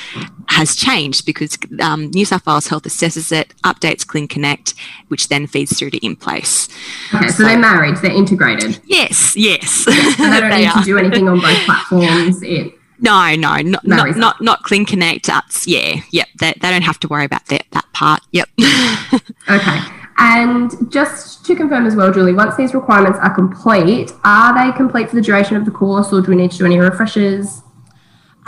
has 0.48 0.74
changed 0.74 1.24
because 1.24 1.56
um, 1.80 2.10
New 2.10 2.24
South 2.24 2.44
Wales 2.44 2.66
Health 2.66 2.82
assesses 2.82 3.30
it, 3.30 3.54
updates 3.62 4.04
ClinConnect, 4.04 4.74
which 5.06 5.28
then 5.28 5.46
feeds 5.46 5.78
through 5.78 5.90
to 5.90 6.00
InPlace. 6.00 6.68
Okay, 7.14 7.28
so, 7.28 7.34
so 7.34 7.42
they're 7.44 7.58
married, 7.58 7.96
they're 7.98 8.10
integrated. 8.10 8.80
Yes, 8.84 9.36
yes. 9.36 9.84
yes 9.86 10.18
and 10.18 10.32
they 10.32 10.40
don't 10.40 10.50
they 10.50 10.58
need 10.58 10.66
are. 10.66 10.80
to 10.80 10.84
do 10.84 10.98
anything 10.98 11.28
on 11.28 11.40
both 11.40 11.64
platforms. 11.64 12.42
It 12.50 12.74
no, 13.02 13.34
no, 13.34 13.56
not 13.56 13.86
not, 13.86 14.16
not, 14.16 14.40
not 14.42 14.62
ClinConnect. 14.64 15.22
That's 15.22 15.66
yeah, 15.66 16.02
yep. 16.10 16.28
They, 16.38 16.52
they 16.60 16.70
don't 16.70 16.82
have 16.82 17.00
to 17.00 17.08
worry 17.08 17.24
about 17.24 17.46
that 17.46 17.64
that 17.70 17.86
part. 17.94 18.20
Yep. 18.32 18.48
okay. 19.48 19.80
And 20.18 20.92
just 20.92 21.46
to 21.46 21.56
confirm 21.56 21.86
as 21.86 21.96
well, 21.96 22.12
Julie, 22.12 22.34
once 22.34 22.56
these 22.56 22.74
requirements 22.74 23.18
are 23.22 23.34
complete, 23.34 24.12
are 24.22 24.52
they 24.52 24.76
complete 24.76 25.08
for 25.08 25.16
the 25.16 25.22
duration 25.22 25.56
of 25.56 25.64
the 25.64 25.70
course 25.70 26.12
or 26.12 26.20
do 26.20 26.30
we 26.30 26.36
need 26.36 26.50
to 26.50 26.58
do 26.58 26.66
any 26.66 26.78
refreshers? 26.78 27.62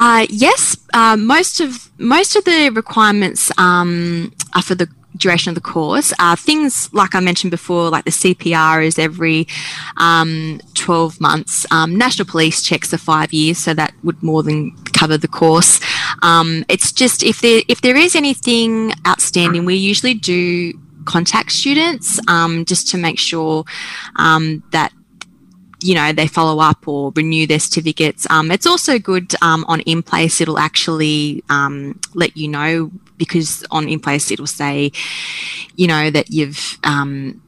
Uh, 0.04 0.26
yes, 0.30 0.76
uh, 0.94 1.16
most 1.16 1.60
of 1.60 1.88
most 1.96 2.34
of 2.34 2.44
the 2.44 2.70
requirements 2.70 3.52
um, 3.56 4.34
are 4.52 4.60
for 4.60 4.74
the 4.74 4.88
duration 5.16 5.50
of 5.50 5.54
the 5.54 5.60
course. 5.60 6.12
Uh, 6.18 6.34
things 6.34 6.92
like 6.92 7.14
I 7.14 7.20
mentioned 7.20 7.52
before, 7.52 7.88
like 7.88 8.04
the 8.04 8.10
CPR 8.10 8.84
is 8.84 8.98
every 8.98 9.46
um, 9.98 10.60
12 10.74 11.20
months. 11.20 11.66
Um, 11.70 11.96
National 11.96 12.26
Police 12.26 12.64
checks 12.64 12.92
are 12.92 12.98
five 12.98 13.32
years, 13.32 13.58
so 13.58 13.74
that 13.74 13.94
would 14.02 14.20
more 14.24 14.42
than 14.42 14.72
cover 14.86 15.16
the 15.16 15.28
course. 15.28 15.78
Um, 16.22 16.64
it's 16.68 16.90
just 16.90 17.22
if 17.22 17.40
there 17.40 17.62
if 17.68 17.82
there 17.82 17.96
is 17.96 18.16
anything 18.16 18.94
outstanding, 19.06 19.64
we 19.64 19.76
usually 19.76 20.14
do 20.14 20.72
contact 21.04 21.52
students 21.52 22.18
um, 22.26 22.64
just 22.64 22.88
to 22.88 22.98
make 22.98 23.20
sure 23.20 23.64
um, 24.16 24.64
that 24.72 24.92
you 25.82 25.94
know 25.94 26.12
they 26.12 26.26
follow 26.26 26.62
up 26.62 26.86
or 26.86 27.12
renew 27.14 27.46
their 27.46 27.60
certificates. 27.60 28.26
Um, 28.30 28.50
it's 28.50 28.66
also 28.66 28.98
good 28.98 29.34
um, 29.42 29.64
on 29.68 29.80
InPlace. 29.80 30.40
It'll 30.40 30.58
actually 30.58 31.42
um, 31.48 31.98
let 32.14 32.36
you 32.36 32.48
know 32.48 32.90
because 33.16 33.64
on 33.70 33.86
InPlace 33.86 34.30
it'll 34.30 34.46
say, 34.46 34.92
you 35.76 35.86
know, 35.86 36.10
that 36.10 36.30
you've 36.30 36.78
um, 36.84 37.40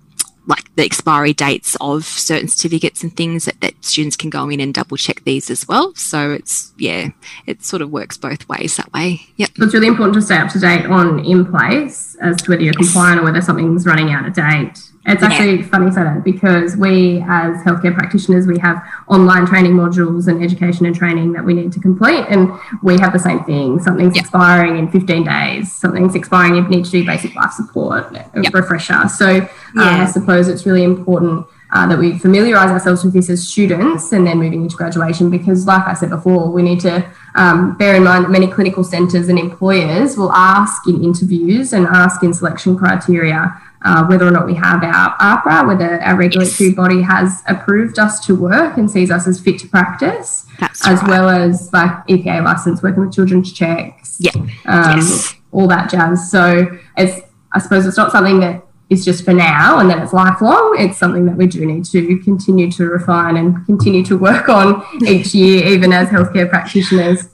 like 0.47 0.75
the 0.77 0.85
expiry 0.85 1.33
dates 1.33 1.77
of 1.81 2.05
certain 2.05 2.49
certificates 2.49 3.03
and 3.03 3.17
things 3.17 3.47
that, 3.47 3.61
that 3.61 3.73
students 3.85 4.17
can 4.17 4.31
go 4.31 4.49
in 4.49 4.61
and 4.61 4.75
double 4.75 4.97
check 4.97 5.25
these 5.25 5.51
as 5.51 5.67
well. 5.67 5.95
So 5.95 6.33
it's 6.33 6.73
yeah, 6.79 7.09
it 7.47 7.65
sort 7.65 7.83
of 7.83 7.91
works 7.91 8.17
both 8.17 8.49
ways 8.49 8.77
that 8.77 8.93
way. 8.93 9.21
Yep. 9.37 9.51
So 9.57 9.65
it's 9.65 9.75
really 9.75 9.89
important 9.89 10.15
to 10.15 10.23
stay 10.23 10.37
up 10.37 10.51
to 10.53 10.59
date 10.59 10.87
on 10.87 11.21
InPlace 11.25 12.17
as 12.21 12.43
to 12.43 12.51
whether 12.51 12.63
you're 12.63 12.75
compliant 12.75 13.21
or 13.21 13.25
whether 13.25 13.41
something's 13.41 13.87
running 13.87 14.13
out 14.13 14.27
of 14.27 14.35
date. 14.35 14.79
It's 15.07 15.23
actually 15.23 15.61
yeah. 15.61 15.67
funny 15.67 15.91
that 15.91 16.25
because 16.25 16.77
we, 16.79 17.23
as 17.29 17.57
healthcare 17.63 17.95
practitioners, 17.95 18.47
we 18.47 18.59
have 18.59 18.83
online 19.07 19.47
training 19.47 19.73
modules 19.73 20.29
and 20.29 20.43
education 20.43 20.87
and 20.87 20.95
training 20.95 21.33
that 21.33 21.45
we 21.45 21.53
need 21.53 21.73
to 21.73 21.81
complete, 21.81 22.25
and 22.31 22.51
we 22.83 22.99
have 22.99 23.13
the 23.13 23.19
same 23.19 23.45
thing. 23.45 23.81
Something's 23.81 24.17
yep. 24.17 24.23
expiring 24.23 24.79
in 24.79 24.91
15 24.91 25.25
days. 25.25 25.73
Something's 25.73 26.15
expiring 26.15 26.57
if 26.57 26.65
you 26.65 26.71
need 26.71 26.85
to 26.87 26.91
do 26.91 27.05
basic 27.05 27.35
life 27.35 27.53
support, 27.53 28.17
a 28.17 28.31
yep. 28.43 28.55
refresher. 28.55 29.07
So 29.09 29.27
uh, 29.27 29.47
yeah. 29.77 30.05
I 30.05 30.07
suppose 30.07 30.49
it's 30.49 30.65
really 30.65 30.85
important. 30.85 31.47
Uh, 31.73 31.89
that 31.89 31.99
we 31.99 32.17
familiarise 32.17 32.71
ourselves 32.71 33.03
with 33.03 33.13
this 33.13 33.29
as 33.29 33.49
students 33.49 34.13
and 34.13 34.25
then 34.25 34.39
moving 34.39 34.63
into 34.63 34.77
graduation 34.77 35.29
because, 35.29 35.67
like 35.67 35.85
I 35.89 35.95
said 35.95 36.11
before, 36.11 36.49
we 36.53 36.63
need 36.63 36.79
to 36.81 37.05
um, 37.35 37.77
bear 37.77 37.97
in 37.97 38.05
mind 38.05 38.25
that 38.25 38.31
many 38.31 38.47
clinical 38.47 38.85
centres 38.85 39.29
and 39.29 39.41
employers 39.41 40.17
will 40.17 40.31
ask 40.31 40.87
in 40.87 41.03
interviews 41.03 41.73
and 41.73 41.89
ask 41.89 42.23
in 42.23 42.33
selection 42.33 42.77
criteria 42.77 43.61
uh, 43.85 44.05
whether 44.07 44.27
or 44.27 44.31
not 44.31 44.47
we 44.47 44.55
have 44.55 44.83
our 44.83 45.17
AHPRA, 45.19 45.67
whether 45.67 46.03
our 46.03 46.17
regulatory 46.17 46.71
yes. 46.71 46.77
body 46.77 47.03
has 47.03 47.43
approved 47.47 47.99
us 47.99 48.25
to 48.27 48.35
work 48.35 48.79
and 48.79 48.91
sees 48.91 49.11
us 49.11 49.27
as 49.27 49.39
fit 49.39 49.59
to 49.61 49.69
practice, 49.69 50.47
That's 50.59 50.87
as 50.87 51.01
right. 51.03 51.11
well 51.11 51.29
as 51.29 51.71
like 51.73 51.91
EPA 52.07 52.45
license, 52.45 52.83
working 52.83 53.05
with 53.05 53.15
children's 53.15 53.53
checks, 53.53 54.17
yeah, 54.19 54.33
um, 54.65 54.97
yes. 54.99 55.35
all 55.53 55.69
that 55.69 55.91
jazz. 55.91 56.31
So 56.31 56.67
it's, 56.97 57.21
I 57.53 57.59
suppose 57.59 57.87
it's 57.87 57.99
not 57.99 58.11
something 58.11 58.41
that 58.41 58.65
is 58.89 59.05
just 59.05 59.25
for 59.25 59.35
now 59.35 59.79
and 59.79 59.91
then 59.91 60.01
it's 60.01 60.15
lifelong. 60.15 60.77
It's 60.79 60.97
something 60.97 61.27
that 61.27 61.37
we 61.37 61.47
do 61.47 61.65
need 61.67 61.85
to 61.87 62.19
continue 62.19 62.71
to 62.73 62.87
refine 62.87 63.37
and 63.37 63.65
continue 63.67 64.05
to 64.07 64.17
work 64.17 64.49
on 64.49 64.83
each 65.07 65.35
year, 65.35 65.67
even 65.67 65.93
as 65.93 66.09
healthcare 66.09 66.49
practitioners. 66.49 67.29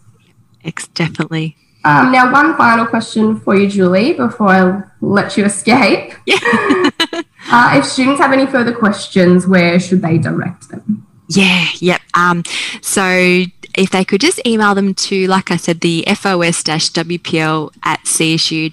It's 0.63 0.89
definitely. 0.89 1.57
Um, 1.85 2.12
now, 2.12 2.31
one 2.31 2.57
final 2.57 2.87
question 2.87 3.40
for 3.40 3.57
you, 3.57 3.66
Julie, 3.66 4.12
before 4.12 4.49
I 4.49 4.83
let 5.01 5.37
you 5.37 5.45
escape. 5.45 6.14
Yeah. 6.27 6.90
uh, 7.51 7.79
if 7.79 7.85
students 7.85 8.21
have 8.21 8.33
any 8.33 8.47
further 8.47 8.73
questions, 8.73 9.47
where 9.47 9.81
should 9.81 10.03
they 10.03 10.19
direct 10.19 10.69
them? 10.69 11.07
Yeah, 11.29 11.66
yep. 11.79 12.01
Um, 12.14 12.43
so 12.83 13.45
if 13.75 13.91
they 13.91 14.05
could 14.05 14.21
just 14.21 14.45
email 14.47 14.75
them 14.75 14.95
to, 14.95 15.27
like 15.27 15.51
I 15.51 15.57
said, 15.57 15.81
the 15.81 16.05
fos-wpl 16.07 17.73
at 17.83 18.01
csu.edu.au 18.05 18.69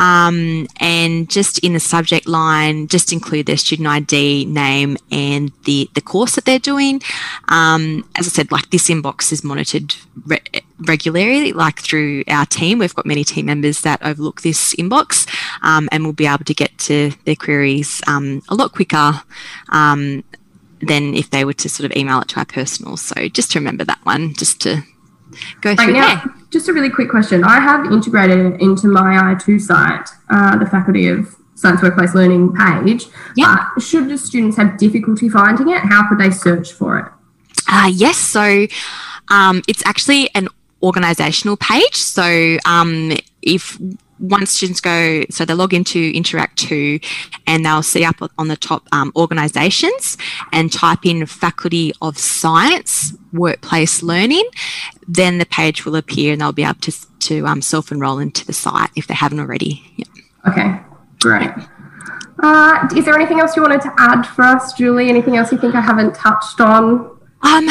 um, 0.00 0.66
and 0.80 1.30
just 1.30 1.58
in 1.60 1.72
the 1.72 1.80
subject 1.80 2.26
line, 2.26 2.88
just 2.88 3.12
include 3.12 3.46
their 3.46 3.56
student 3.56 3.88
ID, 3.88 4.44
name 4.46 4.96
and 5.10 5.52
the, 5.64 5.90
the 5.94 6.00
course 6.00 6.34
that 6.36 6.44
they're 6.44 6.58
doing. 6.58 7.02
Um, 7.48 8.08
as 8.16 8.26
I 8.26 8.30
said, 8.30 8.52
like 8.52 8.70
this 8.70 8.88
inbox 8.88 9.32
is 9.32 9.42
monitored 9.44 9.94
re- 10.26 10.40
regularly, 10.80 11.52
like 11.52 11.80
through 11.80 12.24
our 12.28 12.46
team. 12.46 12.78
We've 12.78 12.94
got 12.94 13.06
many 13.06 13.24
team 13.24 13.46
members 13.46 13.80
that 13.82 14.02
overlook 14.02 14.42
this 14.42 14.74
inbox 14.74 15.28
um, 15.62 15.88
and 15.92 16.04
we'll 16.04 16.12
be 16.12 16.26
able 16.26 16.44
to 16.44 16.54
get 16.54 16.76
to 16.78 17.12
their 17.24 17.36
queries 17.36 18.02
um, 18.06 18.42
a 18.48 18.54
lot 18.54 18.72
quicker 18.72 19.22
um, 19.70 20.24
than 20.82 21.14
if 21.14 21.30
they 21.30 21.44
were 21.44 21.52
to 21.54 21.68
sort 21.68 21.90
of 21.90 21.96
email 21.96 22.20
it 22.20 22.28
to 22.28 22.38
our 22.38 22.44
personal. 22.44 22.96
So 22.96 23.28
just 23.28 23.52
to 23.52 23.58
remember 23.58 23.84
that 23.84 24.00
one, 24.04 24.34
just 24.34 24.60
to 24.62 24.82
go 25.60 25.74
through 25.74 25.92
now, 25.92 26.22
there. 26.24 26.34
Just 26.50 26.68
a 26.68 26.72
really 26.72 26.90
quick 26.90 27.08
question. 27.08 27.44
I 27.44 27.60
have 27.60 27.90
integrated 27.92 28.54
it 28.54 28.60
into 28.60 28.88
my 28.88 29.34
I2 29.34 29.60
site, 29.60 30.08
uh, 30.30 30.58
the 30.58 30.66
Faculty 30.66 31.08
of 31.08 31.34
Science 31.54 31.82
Workplace 31.82 32.14
Learning 32.14 32.52
page. 32.52 33.06
Yeah. 33.36 33.68
Uh, 33.76 33.80
should 33.80 34.08
the 34.08 34.18
students 34.18 34.56
have 34.56 34.76
difficulty 34.78 35.28
finding 35.28 35.70
it, 35.70 35.80
how 35.80 36.08
could 36.08 36.18
they 36.18 36.30
search 36.30 36.72
for 36.72 36.98
it? 36.98 37.06
Uh, 37.68 37.90
yes, 37.92 38.18
so 38.18 38.66
um, 39.28 39.62
it's 39.68 39.82
actually 39.86 40.28
an 40.34 40.48
organisational 40.82 41.58
page. 41.58 41.94
So 41.94 42.58
um, 42.66 43.16
if 43.40 43.78
once 44.18 44.50
students 44.50 44.80
go, 44.80 45.24
so 45.30 45.44
they 45.44 45.54
log 45.54 45.74
into 45.74 46.12
Interact 46.14 46.58
2 46.58 47.00
and 47.46 47.64
they'll 47.64 47.82
see 47.82 48.04
up 48.04 48.16
on 48.38 48.48
the 48.48 48.56
top 48.56 48.86
um, 48.92 49.12
organisations 49.16 50.16
and 50.52 50.72
type 50.72 51.04
in 51.04 51.26
Faculty 51.26 51.92
of 52.00 52.18
Science 52.18 53.14
Workplace 53.32 54.02
Learning, 54.02 54.48
then 55.08 55.38
the 55.38 55.46
page 55.46 55.84
will 55.84 55.96
appear 55.96 56.32
and 56.32 56.40
they'll 56.40 56.52
be 56.52 56.64
able 56.64 56.74
to, 56.74 56.92
to 57.20 57.46
um, 57.46 57.62
self 57.62 57.90
enroll 57.90 58.18
into 58.18 58.46
the 58.46 58.52
site 58.52 58.90
if 58.96 59.06
they 59.06 59.14
haven't 59.14 59.40
already. 59.40 59.82
Yep. 59.96 60.08
Okay, 60.48 60.80
great. 61.20 61.50
Uh, 62.42 62.88
is 62.96 63.04
there 63.04 63.14
anything 63.14 63.40
else 63.40 63.56
you 63.56 63.62
wanted 63.62 63.80
to 63.80 63.92
add 63.98 64.24
for 64.24 64.42
us, 64.42 64.72
Julie? 64.72 65.08
Anything 65.08 65.36
else 65.36 65.52
you 65.52 65.58
think 65.58 65.74
I 65.74 65.80
haven't 65.80 66.14
touched 66.14 66.60
on? 66.60 67.18
Um, 67.42 67.66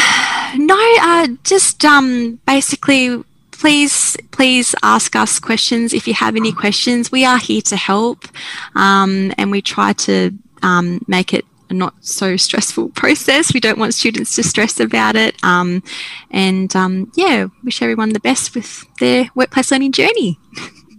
no, 0.57 0.95
uh, 1.01 1.27
just 1.43 1.83
um, 1.85 2.39
basically 2.45 3.23
please, 3.61 4.17
please 4.31 4.73
ask 4.81 5.15
us 5.15 5.37
questions 5.37 5.93
if 5.93 6.07
you 6.07 6.15
have 6.15 6.35
any 6.35 6.51
questions. 6.51 7.11
We 7.11 7.23
are 7.25 7.37
here 7.37 7.61
to 7.61 7.75
help, 7.75 8.25
um, 8.73 9.31
and 9.37 9.51
we 9.51 9.61
try 9.61 9.93
to 9.93 10.31
um, 10.63 10.99
make 11.07 11.31
it 11.31 11.45
a 11.69 11.75
not 11.75 11.93
so 12.03 12.37
stressful 12.37 12.89
process. 12.95 13.53
We 13.53 13.59
don't 13.59 13.77
want 13.77 13.93
students 13.93 14.35
to 14.37 14.43
stress 14.43 14.79
about 14.79 15.15
it, 15.15 15.35
um, 15.43 15.83
and 16.31 16.75
um, 16.75 17.11
yeah, 17.15 17.47
wish 17.63 17.83
everyone 17.83 18.13
the 18.13 18.19
best 18.19 18.55
with 18.55 18.83
their 18.99 19.29
workplace 19.35 19.69
learning 19.69 19.91
journey. 19.91 20.39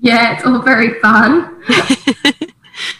Yeah, 0.00 0.36
it's 0.36 0.46
all 0.46 0.62
very 0.62 1.00
fun. 1.00 1.62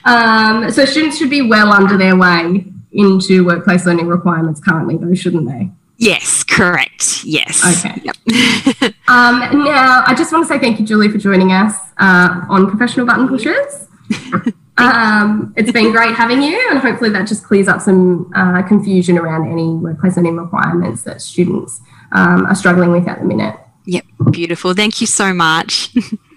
Um, 0.05 0.71
so 0.71 0.85
students 0.85 1.19
should 1.19 1.31
be 1.31 1.43
well 1.43 1.73
under 1.73 1.97
their 1.97 2.15
way 2.15 2.65
into 2.93 3.45
workplace 3.45 3.85
learning 3.87 4.07
requirements 4.07 4.61
currently, 4.61 4.97
though, 4.97 5.15
shouldn't 5.15 5.49
they? 5.49 5.71
Yes, 6.03 6.43
correct. 6.43 7.23
Yes. 7.25 7.63
Okay. 7.79 8.01
Yep. 8.03 8.17
um, 9.07 9.63
now, 9.63 10.03
I 10.05 10.17
just 10.19 10.33
want 10.33 10.43
to 10.43 10.49
say 10.53 10.59
thank 10.59 10.81
you, 10.81 10.85
Julie, 10.85 11.09
for 11.09 11.17
joining 11.17 11.53
us 11.53 11.77
uh, 11.99 12.45
on 12.49 12.69
Professional 12.69 13.07
Button 13.07 13.29
Pushers. 13.29 13.87
um, 14.79 15.55
it's 15.57 15.71
been 15.71 15.93
great 15.93 16.17
having 16.17 16.43
you, 16.43 16.61
and 16.73 16.81
hopefully 16.81 17.11
that 17.11 17.29
just 17.29 17.45
clears 17.45 17.69
up 17.69 17.81
some 17.81 18.33
uh, 18.35 18.63
confusion 18.63 19.17
around 19.17 19.49
any 19.49 19.75
workplace 19.77 20.17
learning 20.17 20.39
requirements 20.39 21.05
that 21.05 21.23
students 21.23 21.81
um, 22.11 22.47
are 22.47 22.57
struggling 22.57 22.91
with 22.91 23.07
at 23.07 23.21
the 23.21 23.25
minute. 23.25 23.55
Yep, 23.87 24.05
beautiful. 24.33 24.75
Thank 24.75 25.01
you 25.01 25.07
so 25.07 25.33
much. 25.33 25.95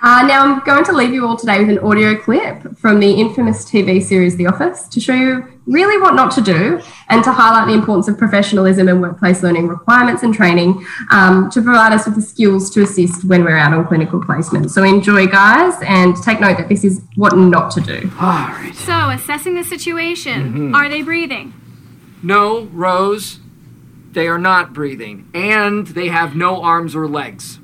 Uh, 0.00 0.22
now, 0.22 0.44
I'm 0.44 0.60
going 0.60 0.84
to 0.84 0.92
leave 0.92 1.12
you 1.12 1.26
all 1.26 1.36
today 1.36 1.58
with 1.58 1.70
an 1.70 1.80
audio 1.80 2.16
clip 2.16 2.78
from 2.78 3.00
the 3.00 3.10
infamous 3.10 3.68
TV 3.68 4.00
series 4.00 4.36
The 4.36 4.46
Office 4.46 4.86
to 4.88 5.00
show 5.00 5.12
you 5.12 5.60
really 5.66 6.00
what 6.00 6.14
not 6.14 6.30
to 6.32 6.40
do 6.40 6.80
and 7.08 7.24
to 7.24 7.32
highlight 7.32 7.66
the 7.66 7.74
importance 7.74 8.06
of 8.06 8.16
professionalism 8.16 8.88
and 8.88 9.02
workplace 9.02 9.42
learning 9.42 9.66
requirements 9.66 10.22
and 10.22 10.32
training 10.32 10.86
um, 11.10 11.50
to 11.50 11.60
provide 11.60 11.92
us 11.92 12.06
with 12.06 12.14
the 12.14 12.22
skills 12.22 12.70
to 12.70 12.82
assist 12.82 13.24
when 13.24 13.42
we're 13.42 13.56
out 13.56 13.72
on 13.72 13.84
clinical 13.88 14.24
placement. 14.24 14.70
So, 14.70 14.84
enjoy, 14.84 15.26
guys, 15.26 15.74
and 15.82 16.14
take 16.22 16.38
note 16.38 16.58
that 16.58 16.68
this 16.68 16.84
is 16.84 17.02
what 17.16 17.36
not 17.36 17.72
to 17.72 17.80
do. 17.80 18.08
All 18.20 18.28
right. 18.28 18.72
So, 18.76 19.10
assessing 19.10 19.56
the 19.56 19.64
situation, 19.64 20.52
mm-hmm. 20.52 20.74
are 20.76 20.88
they 20.88 21.02
breathing? 21.02 21.54
No, 22.22 22.64
Rose, 22.66 23.40
they 24.12 24.28
are 24.28 24.38
not 24.38 24.72
breathing, 24.72 25.28
and 25.34 25.88
they 25.88 26.06
have 26.06 26.36
no 26.36 26.62
arms 26.62 26.94
or 26.94 27.08
legs. 27.08 27.58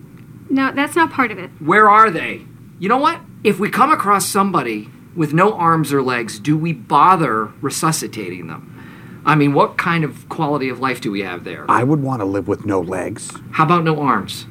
No, 0.51 0.73
that's 0.73 0.97
not 0.97 1.11
part 1.11 1.31
of 1.31 1.39
it. 1.39 1.51
Where 1.61 1.89
are 1.89 2.11
they? 2.11 2.47
You 2.79 2.89
know 2.89 2.99
what? 2.99 3.21
If 3.43 3.59
we 3.59 3.71
come 3.71 3.91
across 3.91 4.29
somebody 4.29 4.89
with 5.15 5.33
no 5.33 5.55
arms 5.55 5.93
or 5.93 6.03
legs, 6.03 6.39
do 6.39 6.57
we 6.57 6.73
bother 6.73 7.47
resuscitating 7.61 8.47
them? 8.47 9.23
I 9.27 9.35
mean, 9.35 9.55
what 9.55 9.79
kind 9.79 10.05
of 10.05 10.29
quality 10.29 10.69
of 10.69 10.81
life 10.81 11.01
do 11.01 11.11
we 11.11 11.23
have 11.23 11.45
there? 11.45 11.65
I 11.71 11.83
would 11.83 12.03
want 12.03 12.21
to 12.21 12.27
live 12.27 12.47
with 12.47 12.67
no 12.67 12.81
legs. 12.81 13.31
How 13.53 13.65
about 13.65 13.85
no 13.85 14.01
arms? 14.01 14.47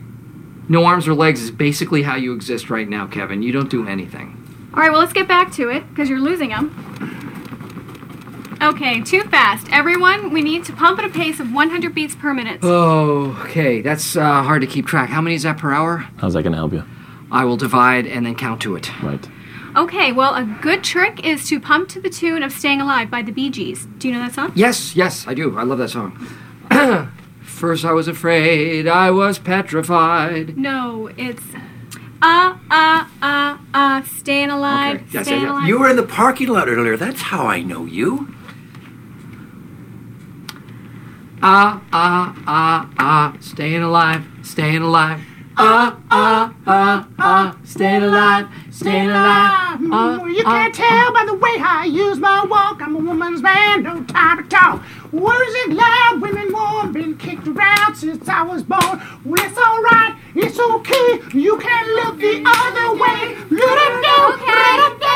No 0.68 0.86
arms 0.86 1.08
or 1.08 1.14
legs 1.14 1.42
is 1.42 1.52
basically 1.52 2.04
how 2.04 2.16
you 2.16 2.34
exist 2.34 2.70
right 2.70 2.88
now, 2.88 3.06
Kevin. 3.06 3.44
You 3.44 3.52
don't 3.52 3.70
do 3.70 3.88
anything. 3.88 4.40
All 4.74 4.80
right, 4.80 4.92
well, 4.92 5.02
let's 5.02 5.14
get 5.14 5.28
back 5.28 5.52
to 5.54 5.70
it 5.70 5.88
because 5.90 6.10
you're 6.10 6.20
losing 6.20 6.50
them. 6.50 7.33
Okay, 8.64 9.02
too 9.02 9.24
fast. 9.24 9.68
Everyone, 9.74 10.32
we 10.32 10.42
need 10.42 10.64
to 10.66 10.74
pump 10.74 10.98
at 10.98 11.04
a 11.04 11.10
pace 11.10 11.42
of 11.42 11.52
100 11.52 11.94
beats 11.94 12.16
per 12.16 12.34
minute. 12.34 12.60
Oh, 12.64 13.38
okay. 13.46 13.82
That's 13.82 14.16
uh, 14.16 14.42
hard 14.42 14.62
to 14.62 14.68
keep 14.68 14.88
track. 14.88 15.10
How 15.10 15.20
many 15.20 15.36
is 15.36 15.44
that 15.44 15.58
per 15.58 15.74
hour? 15.74 16.08
How's 16.18 16.34
that 16.34 16.44
gonna 16.44 16.56
help 16.56 16.72
you? 16.72 16.86
I 17.30 17.44
will 17.44 17.58
divide 17.58 18.08
and 18.08 18.26
then 18.26 18.36
count 18.36 18.62
to 18.62 18.78
it. 18.78 18.90
Right. 19.04 19.28
Okay, 19.76 20.14
well, 20.14 20.34
a 20.36 20.44
good 20.62 20.82
trick 20.82 21.26
is 21.26 21.46
to 21.50 21.60
pump 21.60 21.90
to 21.90 22.00
the 22.00 22.10
tune 22.10 22.42
of 22.42 22.54
Staying 22.54 22.80
Alive 22.80 23.12
by 23.12 23.22
the 23.22 23.34
Bee 23.34 23.50
Gees. 23.50 23.86
Do 23.98 24.08
you 24.08 24.14
know 24.14 24.22
that 24.22 24.34
song? 24.34 24.54
Yes, 24.56 24.96
yes, 24.96 25.28
I 25.28 25.34
do. 25.34 25.58
I 25.58 25.64
love 25.64 25.80
that 25.80 25.90
song. 25.90 26.16
First, 27.42 27.84
I 27.84 27.92
was 27.92 28.08
afraid, 28.08 28.88
I 28.88 29.12
was 29.12 29.40
petrified. 29.40 30.58
No, 30.58 31.10
it's 31.18 31.44
uh 32.22 32.58
uh 32.72 33.06
uh 33.22 33.58
uh 33.74 34.04
staying 34.04 34.52
alive, 34.52 35.02
Okay, 35.02 35.06
yes, 35.12 35.26
staying 35.26 35.42
yeah, 35.42 35.48
yeah. 35.48 35.54
alive. 35.54 35.68
You 35.68 35.80
were 35.80 35.90
in 35.90 35.98
the 35.98 36.04
parking 36.04 36.48
lot 36.48 36.70
earlier. 36.70 36.96
That's 36.96 37.22
how 37.24 37.46
I 37.48 37.62
know 37.62 37.84
you. 37.84 38.34
Ah, 41.46 41.82
ah, 41.92 42.34
ah, 42.48 42.90
ah, 42.98 43.34
staying 43.42 43.84
alive, 43.84 44.24
staying 44.44 44.82
alive. 44.82 45.20
Ah, 45.58 45.98
ah, 46.10 46.54
ah, 46.66 47.08
ah, 47.20 47.58
staying 47.66 48.02
alive, 48.04 48.48
staying 48.72 49.10
alive. 49.10 49.52
Ah, 49.52 49.78
Mm, 49.78 50.34
you 50.36 50.44
ah, 50.46 50.52
can't 50.52 50.74
tell 50.74 51.12
by 51.14 51.26
the 51.26 51.34
way 51.34 51.56
I 51.60 51.84
use 51.86 52.18
my 52.18 52.46
walk. 52.46 52.82
I'm 52.82 52.96
a 52.96 53.00
woman's 53.00 53.42
man, 53.42 53.84
no 53.84 54.02
time 54.06 54.42
to 54.44 54.50
talk. 54.50 54.82
Words 55.12 55.54
it 55.66 55.72
loud, 55.74 56.22
women 56.22 56.54
warm, 56.54 56.94
been 56.94 57.18
kicked 57.18 57.46
around 57.48 57.96
since 57.96 58.28
I 58.30 58.42
was 58.44 58.64
born. 58.64 59.02
Well, 59.26 59.44
it's 59.46 59.58
alright, 59.58 60.16
it's 60.36 60.60
okay. 60.60 61.22
You 61.38 61.58
can 61.58 61.96
look 61.96 62.18
the 62.20 62.44
other 62.46 62.94
way. 63.00 63.36
Let 63.50 63.78
it 63.86 64.06
go, 64.06 64.18
let 64.46 64.92
it 64.92 65.00
go. 65.00 65.14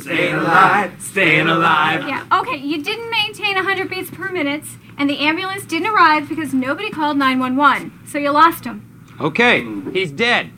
Staying 0.00 0.34
alive, 0.34 0.92
staying 1.00 1.46
alive. 1.46 2.08
Yeah, 2.08 2.26
okay, 2.40 2.56
you 2.56 2.82
didn't 2.82 3.10
maintain 3.10 3.54
100 3.54 3.88
beats 3.88 4.10
per 4.10 4.30
minute, 4.30 4.64
and 4.98 5.08
the 5.08 5.18
ambulance 5.18 5.64
didn't 5.64 5.88
arrive 5.88 6.28
because 6.28 6.52
nobody 6.52 6.90
called 6.90 7.16
911. 7.16 7.92
So 8.06 8.18
you 8.18 8.30
lost 8.30 8.64
him. 8.64 8.86
Okay, 9.20 9.64
he's 9.92 10.10
dead. 10.10 10.52